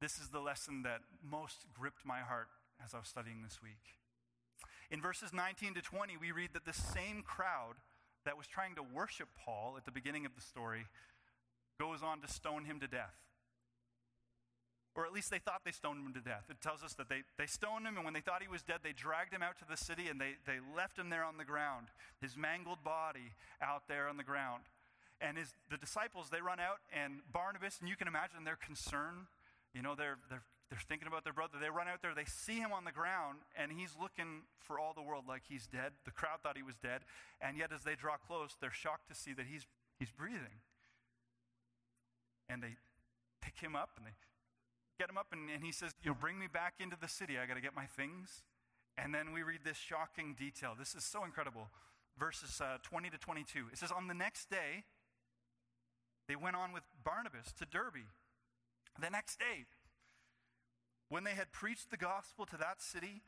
[0.00, 2.48] This is the lesson that most gripped my heart
[2.84, 3.98] as I was studying this week.
[4.90, 7.76] In verses 19 to 20, we read that the same crowd
[8.24, 10.86] that was trying to worship Paul at the beginning of the story
[11.78, 13.23] goes on to stone him to death.
[14.94, 16.46] Or at least they thought they stoned him to death.
[16.48, 18.78] It tells us that they, they stoned him, and when they thought he was dead,
[18.84, 21.44] they dragged him out to the city and they, they left him there on the
[21.44, 21.88] ground,
[22.20, 24.62] his mangled body out there on the ground.
[25.20, 29.26] And his, the disciples, they run out, and Barnabas, and you can imagine their concern.
[29.74, 31.58] You know, they're, they're, they're thinking about their brother.
[31.60, 34.92] They run out there, they see him on the ground, and he's looking for all
[34.94, 35.90] the world like he's dead.
[36.04, 37.02] The crowd thought he was dead,
[37.40, 39.66] and yet as they draw close, they're shocked to see that he's,
[39.98, 40.62] he's breathing.
[42.48, 42.76] And they
[43.40, 44.14] pick him up and they
[44.98, 47.38] get him up, and, and he says, You know, bring me back into the city.
[47.38, 48.42] I got to get my things.
[48.96, 50.74] And then we read this shocking detail.
[50.78, 51.68] This is so incredible.
[52.18, 53.66] Verses uh, 20 to 22.
[53.72, 54.84] It says, On the next day,
[56.28, 58.06] they went on with Barnabas to Derbe.
[59.00, 59.66] The next day,
[61.08, 63.22] when they had preached the gospel to that city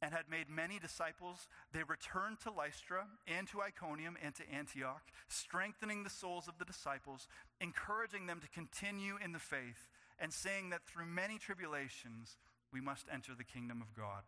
[0.00, 5.12] and had made many disciples, they returned to Lystra and to Iconium and to Antioch,
[5.28, 7.28] strengthening the souls of the disciples,
[7.60, 9.88] encouraging them to continue in the faith
[10.22, 12.38] and saying that through many tribulations
[12.72, 14.22] we must enter the kingdom of God.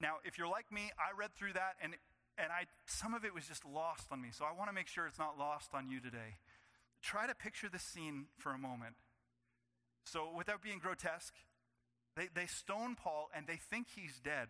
[0.00, 1.94] Now, if you're like me, I read through that and,
[2.36, 4.28] and I, some of it was just lost on me.
[4.32, 6.42] So I want to make sure it's not lost on you today.
[7.00, 8.96] Try to picture this scene for a moment.
[10.04, 11.32] So, without being grotesque,
[12.16, 14.48] they, they stone Paul and they think he's dead.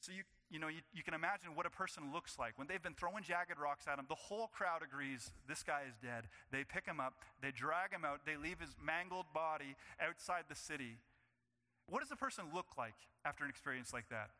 [0.00, 2.58] So, you, you know, you, you can imagine what a person looks like.
[2.58, 5.94] When they've been throwing jagged rocks at him, the whole crowd agrees this guy is
[6.02, 6.26] dead.
[6.50, 10.56] They pick him up, they drag him out, they leave his mangled body outside the
[10.56, 10.98] city.
[11.88, 14.30] What does a person look like after an experience like that?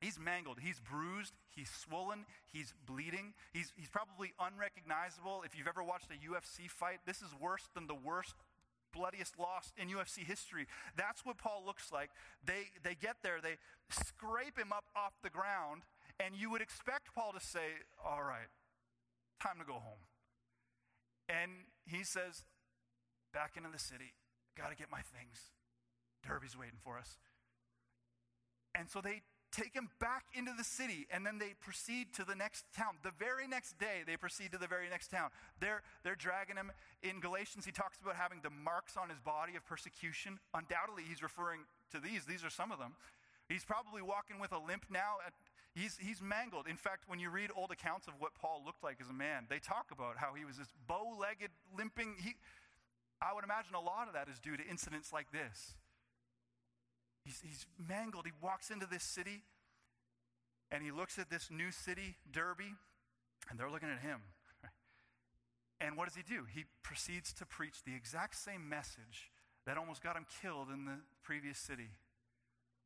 [0.00, 0.58] He's mangled.
[0.60, 1.32] He's bruised.
[1.48, 2.26] He's swollen.
[2.52, 3.32] He's bleeding.
[3.52, 5.42] He's, he's probably unrecognizable.
[5.44, 8.34] If you've ever watched a UFC fight, this is worse than the worst
[8.96, 10.66] bloodiest loss in UFC history.
[10.96, 12.10] That's what Paul looks like.
[12.44, 13.56] They, they get there, they
[13.90, 15.82] scrape him up off the ground,
[16.18, 18.48] and you would expect Paul to say, All right,
[19.42, 20.08] time to go home.
[21.28, 22.44] And he says,
[23.34, 24.14] Back into the city,
[24.56, 25.52] got to get my things.
[26.26, 27.18] Derbe's waiting for us.
[28.74, 29.22] And so they
[29.56, 33.00] take him back into the city, and then they proceed to the next town.
[33.02, 35.30] The very next day, they proceed to the very next town.
[35.60, 36.70] They're, they're dragging him.
[37.02, 40.38] In Galatians, he talks about having the marks on his body of persecution.
[40.52, 41.60] Undoubtedly, he's referring
[41.92, 42.26] to these.
[42.26, 42.94] These are some of them.
[43.48, 45.24] He's probably walking with a limp now.
[45.74, 46.66] He's, he's mangled.
[46.68, 49.46] In fact, when you read old accounts of what Paul looked like as a man,
[49.48, 52.16] they talk about how he was this bow legged, limping.
[52.18, 52.34] He,
[53.22, 55.76] I would imagine a lot of that is due to incidents like this.
[57.26, 58.24] He's, he's mangled.
[58.24, 59.42] He walks into this city
[60.70, 62.78] and he looks at this new city, Derbe,
[63.50, 64.20] and they're looking at him.
[65.80, 66.44] And what does he do?
[66.54, 69.30] He proceeds to preach the exact same message
[69.66, 71.90] that almost got him killed in the previous city.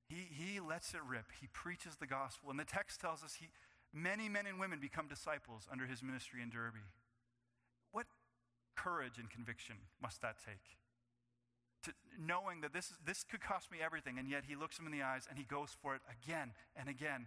[0.09, 1.26] He, he lets it rip.
[1.40, 2.50] He preaches the gospel.
[2.50, 3.48] And the text tells us he,
[3.92, 6.83] many men and women become disciples under his ministry in Derbe.
[7.92, 8.07] What
[8.74, 10.80] courage and conviction must that take?
[11.85, 14.93] To knowing that this, this could cost me everything, and yet he looks him in
[14.93, 17.27] the eyes and he goes for it again and again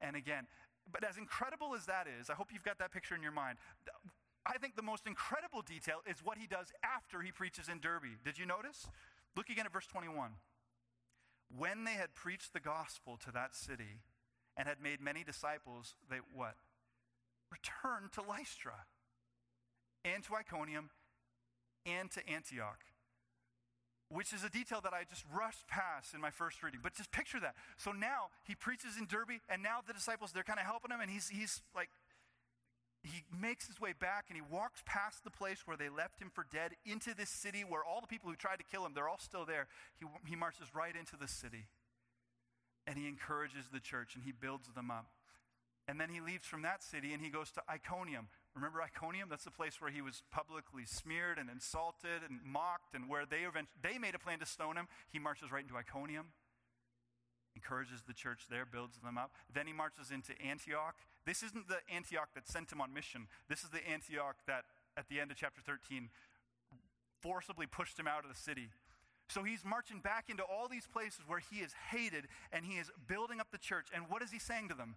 [0.00, 0.46] and again.
[0.90, 3.58] But as incredible as that is, I hope you've got that picture in your mind.
[4.46, 8.20] I think the most incredible detail is what he does after he preaches in Derbe.
[8.24, 8.86] Did you notice?
[9.36, 10.32] Look again at verse 21.
[11.56, 14.02] When they had preached the gospel to that city
[14.56, 16.56] and had made many disciples, they what?
[17.50, 18.84] Returned to Lystra
[20.04, 20.90] and to Iconium
[21.86, 22.80] and to Antioch
[24.14, 26.78] which is a detail that I just rushed past in my first reading.
[26.82, 27.54] But just picture that.
[27.76, 31.00] So now he preaches in Derbe, and now the disciples, they're kind of helping him,
[31.00, 31.88] and he's, he's like,
[33.02, 36.30] he makes his way back and he walks past the place where they left him
[36.32, 39.08] for dead into this city where all the people who tried to kill him, they're
[39.08, 39.66] all still there.
[40.00, 41.66] He, he marches right into the city
[42.86, 45.06] and he encourages the church and he builds them up.
[45.86, 49.28] And then he leaves from that city and he goes to Iconium, Remember Iconium?
[49.28, 53.46] That's the place where he was publicly smeared and insulted and mocked, and where they,
[53.82, 54.86] they made a plan to stone him.
[55.10, 56.26] He marches right into Iconium,
[57.56, 59.32] encourages the church there, builds them up.
[59.52, 60.94] Then he marches into Antioch.
[61.26, 63.26] This isn't the Antioch that sent him on mission.
[63.48, 64.64] This is the Antioch that,
[64.96, 66.10] at the end of chapter 13,
[67.20, 68.68] forcibly pushed him out of the city.
[69.28, 72.90] So he's marching back into all these places where he is hated and he is
[73.08, 73.88] building up the church.
[73.94, 74.96] And what is he saying to them?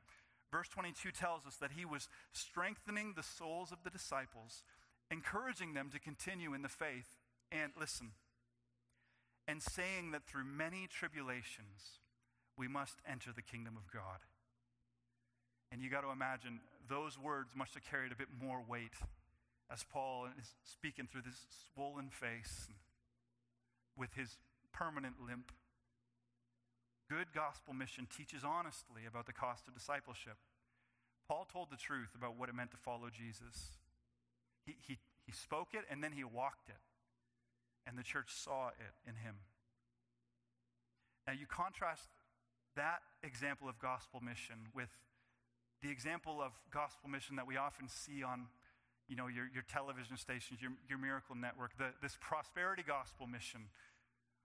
[0.51, 4.63] Verse 22 tells us that he was strengthening the souls of the disciples,
[5.11, 7.17] encouraging them to continue in the faith.
[7.51, 8.11] And listen,
[9.47, 11.99] and saying that through many tribulations
[12.57, 14.19] we must enter the kingdom of God.
[15.71, 18.93] And you got to imagine those words must have carried a bit more weight
[19.71, 22.67] as Paul is speaking through this swollen face
[23.97, 24.37] with his
[24.73, 25.51] permanent limp.
[27.09, 30.35] Good gospel mission teaches honestly about the cost of discipleship.
[31.27, 33.79] Paul told the truth about what it meant to follow Jesus.
[34.65, 36.83] He, he, he spoke it and then he walked it
[37.87, 39.35] and the church saw it in him.
[41.25, 42.09] Now, you contrast
[42.75, 44.89] that example of gospel mission with
[45.81, 48.47] the example of gospel mission that we often see on
[49.07, 53.71] you know, your, your television stations, your, your miracle network, the, this prosperity gospel mission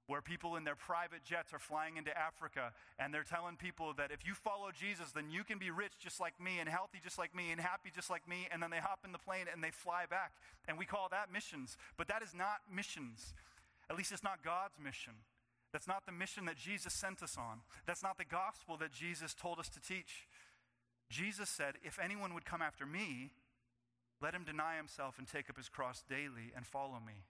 [0.07, 4.11] where people in their private jets are flying into Africa and they're telling people that
[4.11, 7.19] if you follow Jesus, then you can be rich just like me and healthy just
[7.19, 8.49] like me and happy just like me.
[8.51, 10.33] And then they hop in the plane and they fly back.
[10.67, 11.77] And we call that missions.
[11.97, 13.33] But that is not missions.
[13.88, 15.15] At least it's not God's mission.
[15.73, 17.61] That's not the mission that Jesus sent us on.
[17.87, 20.29] That's not the gospel that Jesus told us to teach.
[21.09, 23.33] Jesus said, If anyone would come after me,
[24.21, 27.25] let him deny himself and take up his cross daily and follow me.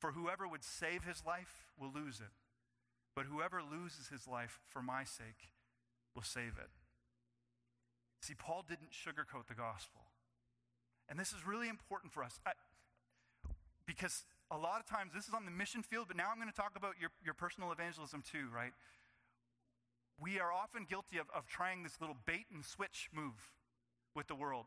[0.00, 2.32] For whoever would save his life will lose it,
[3.14, 5.52] but whoever loses his life for my sake
[6.14, 6.70] will save it.
[8.22, 10.00] See, Paul didn't sugarcoat the gospel.
[11.08, 12.52] And this is really important for us I,
[13.86, 16.50] because a lot of times this is on the mission field, but now I'm going
[16.50, 18.72] to talk about your, your personal evangelism too, right?
[20.18, 23.52] We are often guilty of, of trying this little bait and switch move
[24.14, 24.66] with the world.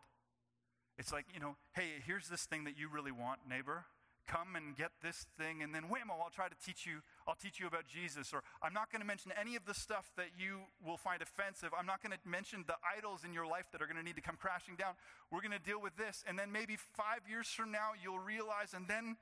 [0.97, 3.85] It's like, you know, hey, here's this thing that you really want, neighbor
[4.27, 7.59] come and get this thing and then whammo i'll try to teach you i'll teach
[7.59, 8.33] you about jesus.
[8.33, 11.69] Or i'm not going to mention any of the stuff that you will find offensive.
[11.77, 14.15] I'm not going to mention the idols in your life that are going to need
[14.15, 14.93] to come crashing down.
[15.31, 18.73] We're going to deal with this and then maybe five years from now you'll realize
[18.73, 19.17] and then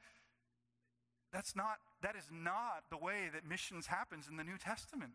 [1.34, 5.14] that's not that is not the way that missions happens in the new testament.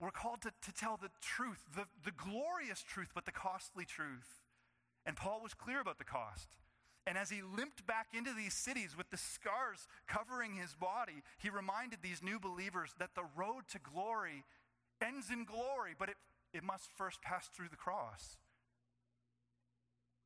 [0.00, 4.42] We're called to, to tell the truth the, the glorious truth but the costly truth.
[5.06, 6.48] And paul was clear about the cost
[7.06, 11.48] and as he limped back into these cities with the scars covering his body, he
[11.48, 14.44] reminded these new believers that the road to glory
[15.02, 16.16] ends in glory, but it,
[16.52, 18.36] it must first pass through the cross.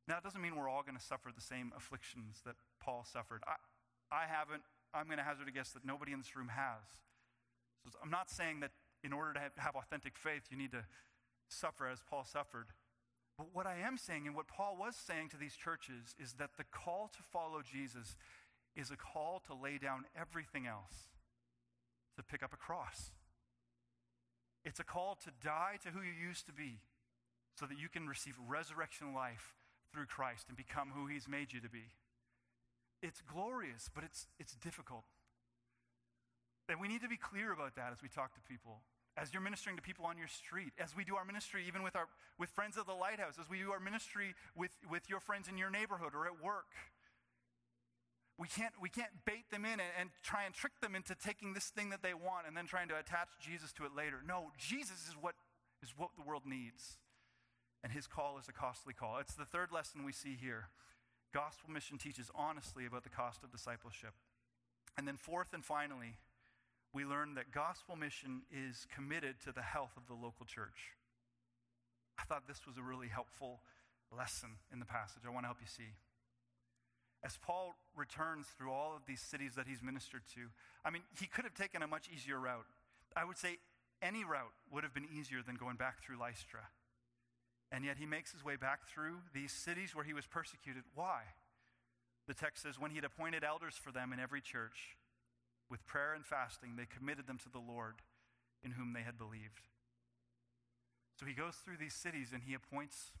[0.07, 3.41] Now, it doesn't mean we're all going to suffer the same afflictions that Paul suffered.
[3.47, 3.55] I,
[4.15, 4.61] I haven't,
[4.93, 6.83] I'm going to hazard a guess that nobody in this room has.
[7.91, 8.71] So I'm not saying that
[9.03, 10.85] in order to have, have authentic faith, you need to
[11.49, 12.67] suffer as Paul suffered.
[13.37, 16.51] But what I am saying, and what Paul was saying to these churches, is that
[16.57, 18.15] the call to follow Jesus
[18.75, 21.09] is a call to lay down everything else,
[22.15, 23.11] to pick up a cross.
[24.63, 26.79] It's a call to die to who you used to be
[27.59, 29.53] so that you can receive resurrection life
[29.91, 31.91] through Christ and become who He's made you to be.
[33.01, 35.03] It's glorious, but it's, it's difficult.
[36.67, 38.81] And we need to be clear about that as we talk to people
[39.17, 41.95] as you're ministering to people on your street, as we do our ministry even with,
[41.95, 45.47] our, with friends of the lighthouse, as we do our ministry with, with your friends
[45.47, 46.75] in your neighborhood or at work.
[48.37, 51.53] We can't, we can't bait them in and, and try and trick them into taking
[51.53, 54.17] this thing that they want and then trying to attach Jesus to it later.
[54.27, 55.35] No, Jesus is what,
[55.81, 56.97] is what the world needs.
[57.81, 59.19] And his call is a costly call.
[59.19, 60.67] It's the third lesson we see here.
[61.33, 64.13] Gospel mission teaches honestly about the cost of discipleship.
[64.97, 66.17] And then, fourth and finally,
[66.95, 70.95] we learn that gospel mission is committed to the health of the local church.
[72.17, 73.59] I thought this was a really helpful
[74.15, 75.23] lesson in the passage.
[75.27, 75.91] I want to help you see.
[77.21, 80.47] As Paul returns through all of these cities that he's ministered to,
[80.85, 82.65] I mean, he could have taken a much easier route.
[83.13, 83.57] I would say
[84.01, 86.71] any route would have been easier than going back through Lystra.
[87.73, 90.83] And yet he makes his way back through these cities where he was persecuted.
[90.93, 91.23] Why?
[92.27, 94.95] The text says, when he had appointed elders for them in every church,
[95.69, 97.95] with prayer and fasting, they committed them to the Lord
[98.63, 99.67] in whom they had believed.
[101.19, 103.11] So he goes through these cities and he appoints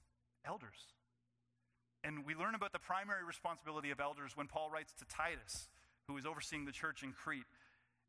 [0.45, 0.93] elders.
[2.03, 5.69] And we learn about the primary responsibility of elders when Paul writes to Titus,
[6.07, 7.49] who is overseeing the church in Crete.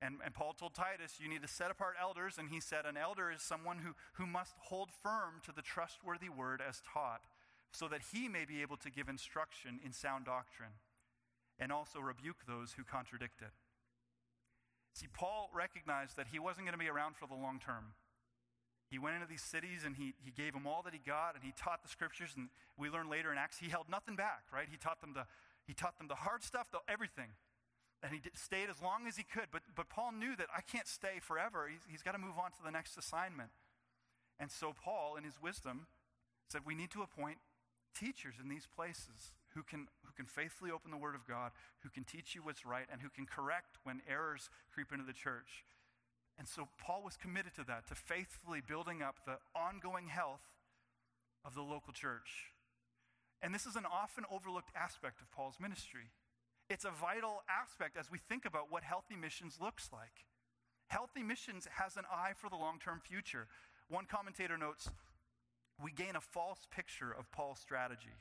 [0.03, 2.37] And, and Paul told Titus, You need to set apart elders.
[2.37, 6.28] And he said, An elder is someone who, who must hold firm to the trustworthy
[6.28, 7.22] word as taught,
[7.72, 10.76] so that he may be able to give instruction in sound doctrine
[11.59, 13.53] and also rebuke those who contradict it.
[14.97, 17.92] See, Paul recognized that he wasn't going to be around for the long term.
[18.88, 21.44] he went into these cities and he, he gave them all that he got and
[21.44, 22.32] he taught the scriptures.
[22.34, 24.68] And we learn later in Acts, he held nothing back, right?
[24.70, 25.26] He taught them the,
[25.66, 27.36] he taught them the hard stuff, the, everything.
[28.03, 29.53] And he did, stayed as long as he could.
[29.53, 31.68] But, but Paul knew that I can't stay forever.
[31.68, 33.51] He's, he's got to move on to the next assignment.
[34.40, 35.88] And so Paul, in his wisdom,
[36.49, 37.36] said, We need to appoint
[37.92, 41.52] teachers in these places who can, can faithfully open the Word of God,
[41.82, 45.12] who can teach you what's right, and who can correct when errors creep into the
[45.12, 45.64] church.
[46.38, 50.42] And so Paul was committed to that, to faithfully building up the ongoing health
[51.44, 52.52] of the local church.
[53.42, 56.10] And this is an often overlooked aspect of Paul's ministry.
[56.68, 60.26] It's a vital aspect as we think about what healthy missions looks like.
[60.88, 63.46] Healthy missions has an eye for the long term future.
[63.88, 64.90] One commentator notes
[65.82, 68.14] we gain a false picture of Paul's strategy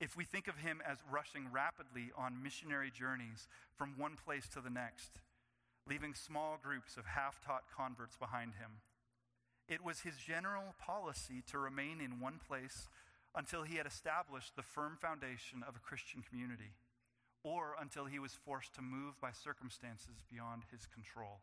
[0.00, 4.60] if we think of him as rushing rapidly on missionary journeys from one place to
[4.60, 5.20] the next,
[5.88, 8.82] leaving small groups of half taught converts behind him.
[9.68, 12.88] It was his general policy to remain in one place
[13.34, 16.74] until he had established the firm foundation of a Christian community,
[17.42, 21.40] or until he was forced to move by circumstances beyond his control.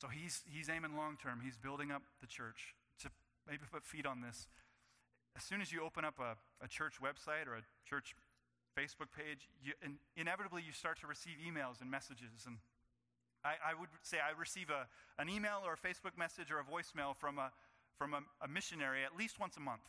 [0.00, 1.40] So he's, he's aiming long term.
[1.42, 2.74] He's building up the church.
[3.02, 3.10] To
[3.46, 4.46] maybe put feet on this,
[5.38, 8.18] as soon as you open up a, a church website or a church
[8.74, 12.42] Facebook page, you, in, inevitably you start to receive emails and messages.
[12.44, 12.58] And
[13.46, 14.90] I, I would say I receive a,
[15.22, 17.54] an email or a Facebook message or a voicemail from, a,
[17.96, 19.86] from a, a missionary at least once a month,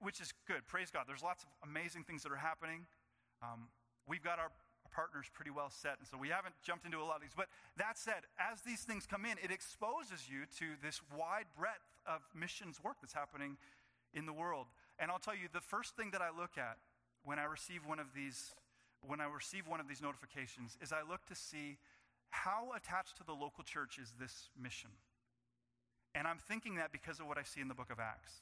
[0.00, 0.64] which is good.
[0.66, 1.04] Praise God.
[1.06, 2.88] There's lots of amazing things that are happening.
[3.44, 3.68] Um,
[4.08, 4.48] we've got our
[4.88, 7.36] partners pretty well set, and so we haven't jumped into a lot of these.
[7.36, 12.00] But that said, as these things come in, it exposes you to this wide breadth
[12.08, 13.60] of missions work that's happening
[14.16, 14.66] in the world.
[14.98, 16.78] And I'll tell you, the first thing that I look at
[17.22, 18.54] when I receive one of these,
[19.06, 21.76] when I receive one of these notifications, is I look to see
[22.30, 24.90] how attached to the local church is this mission.
[26.14, 28.40] And I'm thinking that because of what I see in the book of Acts.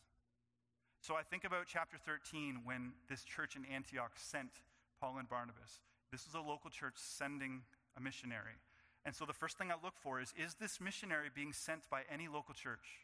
[1.01, 4.63] So I think about chapter 13 when this church in Antioch sent
[5.01, 5.81] Paul and Barnabas.
[6.11, 7.63] This is a local church sending
[7.97, 8.57] a missionary.
[9.05, 12.03] And so the first thing I look for is is this missionary being sent by
[12.11, 13.04] any local church?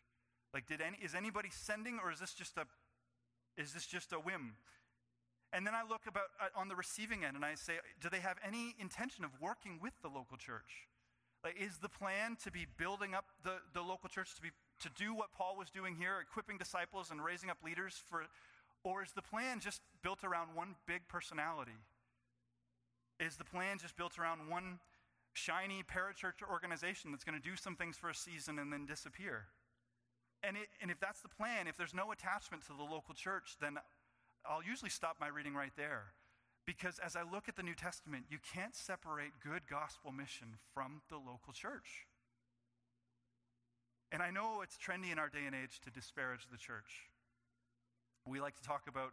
[0.52, 2.66] Like did any is anybody sending or is this just a
[3.56, 4.54] is this just a whim?
[5.52, 8.20] And then I look about uh, on the receiving end and I say do they
[8.20, 10.88] have any intention of working with the local church?
[11.44, 14.88] Like is the plan to be building up the, the local church to be to
[14.96, 18.26] do what Paul was doing here, equipping disciples and raising up leaders for
[18.82, 21.76] or is the plan just built around one big personality?
[23.20, 24.80] Is the plan just built around one
[25.34, 29.44] shiny parachurch organization that's going to do some things for a season and then disappear?
[30.42, 33.56] And, it, and if that's the plan, if there's no attachment to the local church,
[33.60, 33.76] then
[34.48, 36.12] I'll usually stop my reading right there.
[36.66, 41.02] Because as I look at the New Testament, you can't separate good gospel mission from
[41.10, 42.06] the local church.
[44.12, 47.08] And I know it's trendy in our day and age to disparage the church.
[48.26, 49.12] We like to talk about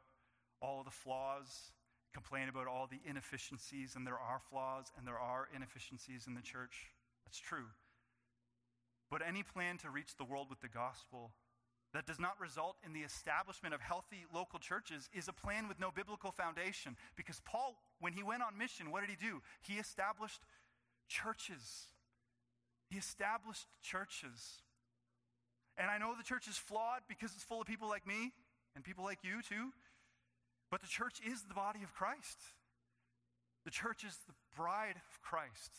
[0.62, 1.72] all of the flaws
[2.18, 6.42] complain about all the inefficiencies, and there are flaws and there are inefficiencies in the
[6.42, 6.90] church.
[7.26, 7.70] That's true.
[9.10, 11.32] But any plan to reach the world with the gospel
[11.94, 15.80] that does not result in the establishment of healthy local churches is a plan with
[15.80, 16.98] no biblical foundation.
[17.16, 19.42] Because Paul, when he went on mission, what did he do?
[19.62, 20.42] He established
[21.08, 21.88] churches.
[22.90, 24.64] He established churches.
[25.78, 28.34] And I know the church is flawed because it's full of people like me
[28.76, 29.72] and people like you too.
[30.70, 32.40] But the church is the body of Christ.
[33.64, 35.72] The church is the bride of Christ.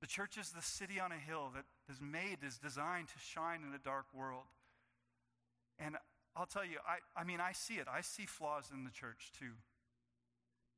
[0.00, 3.62] The church is the city on a hill that is made, is designed to shine
[3.66, 4.44] in a dark world.
[5.78, 5.96] And
[6.36, 7.86] I'll tell you, I, I mean, I see it.
[7.92, 9.58] I see flaws in the church too.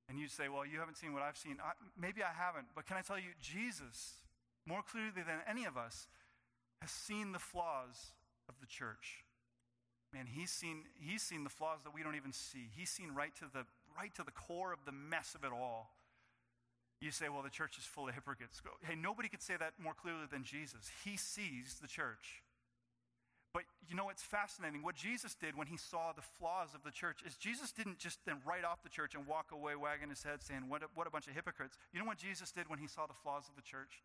[0.09, 1.59] And you say, well, you haven't seen what I've seen.
[1.63, 4.21] I, maybe I haven't, but can I tell you, Jesus,
[4.67, 6.09] more clearly than any of us,
[6.81, 8.13] has seen the flaws
[8.49, 9.25] of the church
[10.15, 12.71] man, he's seen, he's seen the flaws that we don't even see.
[12.75, 13.67] He's seen right to the,
[13.99, 15.91] right to the core of the mess of it all.
[17.01, 18.63] You say, well, the church is full of hypocrites.
[18.87, 20.91] Hey, nobody could say that more clearly than Jesus.
[21.05, 22.43] He sees the church.
[23.53, 24.83] But you know, it's fascinating.
[24.83, 28.19] What Jesus did when he saw the flaws of the church is Jesus didn't just
[28.27, 31.07] then write off the church and walk away wagging his head saying, what a, what
[31.07, 31.79] a bunch of hypocrites.
[31.93, 34.03] You know what Jesus did when he saw the flaws of the church?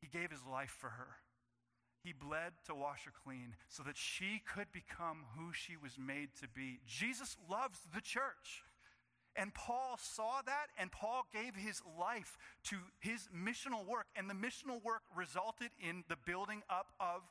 [0.00, 1.16] He gave his life for her.
[2.04, 6.28] He bled to wash her clean so that she could become who she was made
[6.40, 6.80] to be.
[6.86, 8.62] Jesus loves the church.
[9.36, 14.06] And Paul saw that, and Paul gave his life to his missional work.
[14.14, 17.22] And the missional work resulted in the building up of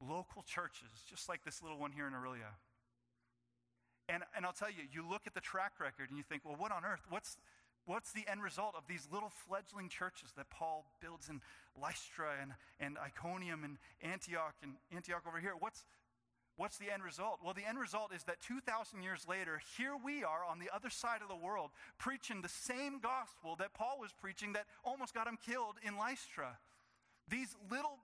[0.00, 2.58] local churches, just like this little one here in Orillia.
[4.08, 6.56] And, and I'll tell you, you look at the track record and you think, well,
[6.56, 7.02] what on earth?
[7.10, 7.36] What's,
[7.88, 11.40] What's the end result of these little fledgling churches that Paul builds in
[11.74, 15.54] Lystra and, and Iconium and Antioch and Antioch over here?
[15.58, 15.86] What's,
[16.58, 17.38] what's the end result?
[17.42, 20.90] Well, the end result is that 2,000 years later, here we are on the other
[20.90, 25.26] side of the world preaching the same gospel that Paul was preaching that almost got
[25.26, 26.58] him killed in Lystra.
[27.30, 27.98] These little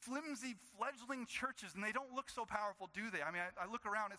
[0.00, 3.20] flimsy fledgling churches, and they don't look so powerful, do they?
[3.20, 4.12] I mean, I, I look around,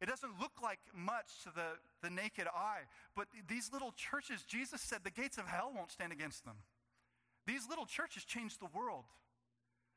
[0.00, 4.80] it doesn't look like much to the, the naked eye, but these little churches, Jesus
[4.80, 6.56] said the gates of hell won't stand against them.
[7.46, 9.04] These little churches change the world.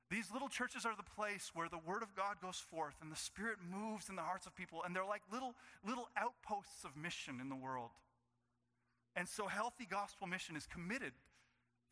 [0.10, 3.20] These little churches are the place where the word of God goes forth and the
[3.20, 5.53] spirit moves in the hearts of people and they're like little
[5.86, 7.91] little outposts of mission in the world.
[9.16, 11.12] And so healthy gospel mission is committed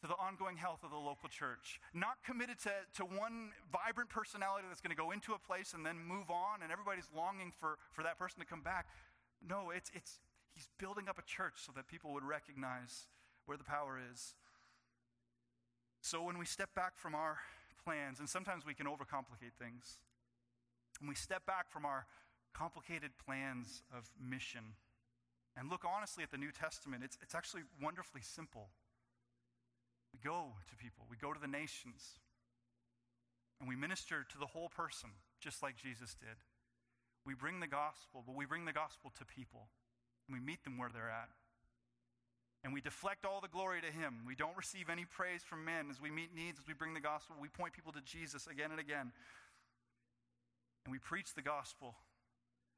[0.02, 1.82] to the ongoing health of the local church.
[1.94, 5.86] Not committed to, to one vibrant personality that's going to go into a place and
[5.86, 8.88] then move on and everybody's longing for, for that person to come back.
[9.42, 10.20] No, it's, it's,
[10.54, 13.08] he's building up a church so that people would recognize
[13.46, 14.36] where the power is.
[16.02, 17.38] So when we step back from our
[17.86, 20.00] plans, and sometimes we can overcomplicate things,
[21.00, 22.08] when we step back from our
[22.54, 24.74] complicated plans of mission
[25.58, 28.70] and look honestly at the New Testament, it's, it's actually wonderfully simple.
[30.14, 32.20] We go to people, we go to the nations,
[33.60, 35.10] and we minister to the whole person,
[35.40, 36.44] just like Jesus did.
[37.26, 39.68] We bring the gospel, but we bring the gospel to people,
[40.28, 41.30] and we meet them where they're at.
[42.66, 44.26] And we deflect all the glory to Him.
[44.26, 47.00] We don't receive any praise from men as we meet needs, as we bring the
[47.00, 47.36] gospel.
[47.40, 49.14] We point people to Jesus again and again.
[50.84, 51.94] And we preach the gospel.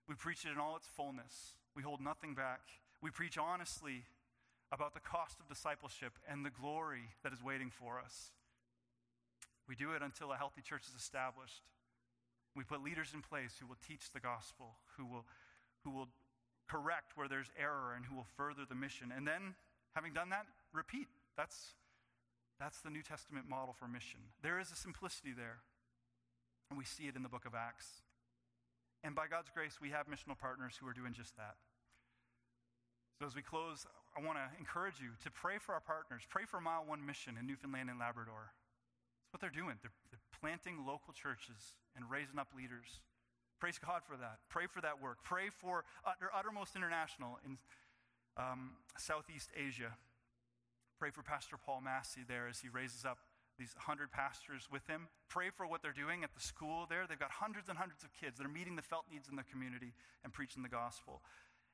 [0.09, 1.53] We preach it in all its fullness.
[1.73, 2.59] We hold nothing back.
[3.01, 4.03] We preach honestly
[4.73, 8.31] about the cost of discipleship and the glory that is waiting for us.
[9.69, 11.63] We do it until a healthy church is established.
[12.55, 15.25] We put leaders in place who will teach the gospel, who will,
[15.85, 16.09] who will
[16.67, 19.13] correct where there's error, and who will further the mission.
[19.15, 19.55] And then,
[19.97, 20.45] having done that,
[20.77, 21.09] repeat.
[21.33, 21.73] That's,
[22.61, 24.29] that's the New Testament model for mission.
[24.45, 25.65] There is a simplicity there,
[26.69, 28.05] and we see it in the book of Acts.
[29.01, 31.57] And by God's grace, we have missional partners who are doing just that.
[33.17, 36.21] So, as we close, I want to encourage you to pray for our partners.
[36.29, 38.53] Pray for Mile One Mission in Newfoundland and Labrador.
[38.53, 39.81] That's what they're doing.
[39.81, 43.01] They're, they're planting local churches and raising up leaders.
[43.57, 44.45] Praise God for that.
[44.53, 45.25] Pray for that work.
[45.25, 47.57] Pray for Utter, Uttermost International in
[48.37, 49.97] um, Southeast Asia.
[50.99, 53.17] Pray for Pastor Paul Massey there as he raises up
[53.59, 55.09] these 100 pastors with him.
[55.29, 57.05] Pray for what they're doing at the school there.
[57.09, 59.43] They've got hundreds and hundreds of kids that are meeting the felt needs in the
[59.43, 61.21] community and preaching the gospel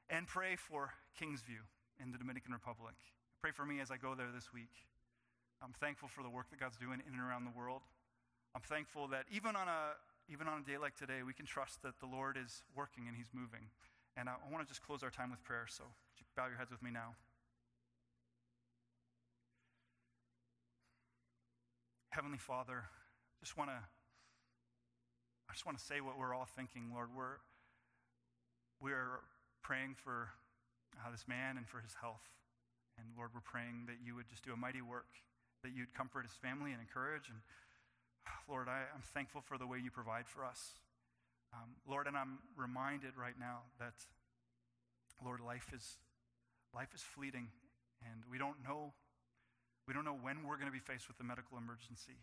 [0.09, 1.63] and pray for Kingsview
[2.01, 2.95] in the Dominican Republic.
[3.41, 4.71] Pray for me as I go there this week.
[5.61, 7.81] I'm thankful for the work that God's doing in and around the world.
[8.55, 9.95] I'm thankful that even on a
[10.31, 13.17] even on a day like today, we can trust that the Lord is working and
[13.17, 13.67] He's moving.
[14.15, 15.65] And I, I want to just close our time with prayer.
[15.67, 15.83] So
[16.35, 17.15] bow your heads with me now.
[22.09, 22.83] Heavenly Father,
[23.43, 23.77] just want to
[25.49, 27.09] I just want to say what we're all thinking, Lord.
[27.15, 27.37] We're
[28.81, 29.21] we're
[29.61, 30.29] praying for
[30.97, 32.25] uh, this man and for his health.
[32.97, 35.09] And Lord, we're praying that you would just do a mighty work,
[35.63, 37.29] that you'd comfort his family and encourage.
[37.29, 37.39] And
[38.49, 40.79] Lord, I, am thankful for the way you provide for us.
[41.53, 43.93] Um, Lord, and I'm reminded right now that,
[45.23, 45.97] Lord, life is,
[46.73, 47.47] life is fleeting,
[48.01, 48.93] and we don't know,
[49.87, 52.19] we don't know when we're going to be faced with a medical emergency.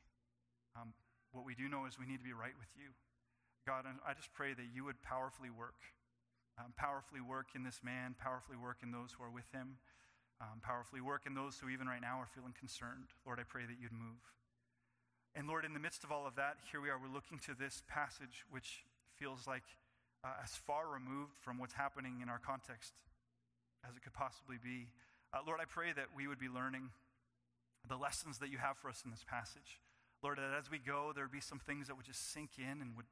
[0.74, 0.92] Um,
[1.32, 2.90] what we do know is we need to be right with you.
[3.66, 5.78] God, I just pray that you would powerfully work
[6.60, 9.80] um, powerfully work in this man, powerfully work in those who are with him,
[10.40, 13.16] um, powerfully work in those who even right now are feeling concerned.
[13.24, 14.20] Lord, I pray that you'd move.
[15.34, 17.54] And Lord, in the midst of all of that, here we are, we're looking to
[17.54, 18.84] this passage which
[19.16, 19.64] feels like
[20.24, 22.92] uh, as far removed from what's happening in our context
[23.88, 24.88] as it could possibly be.
[25.32, 26.90] Uh, Lord, I pray that we would be learning
[27.88, 29.80] the lessons that you have for us in this passage.
[30.22, 32.82] Lord, that as we go, there would be some things that would just sink in
[32.82, 33.06] and would,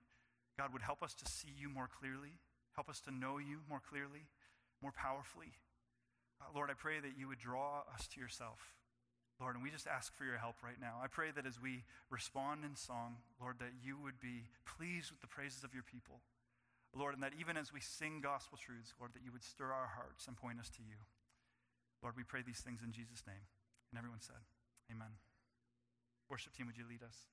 [0.58, 2.36] God would help us to see you more clearly.
[2.74, 4.28] Help us to know you more clearly,
[4.82, 5.56] more powerfully.
[6.40, 8.74] Uh, Lord, I pray that you would draw us to yourself.
[9.40, 10.98] Lord, and we just ask for your help right now.
[11.02, 15.20] I pray that as we respond in song, Lord, that you would be pleased with
[15.20, 16.20] the praises of your people.
[16.96, 19.92] Lord, and that even as we sing gospel truths, Lord, that you would stir our
[19.94, 20.96] hearts and point us to you.
[22.02, 23.44] Lord, we pray these things in Jesus' name.
[23.90, 24.40] And everyone said,
[24.90, 25.20] Amen.
[26.30, 27.28] Worship team, would you lead us?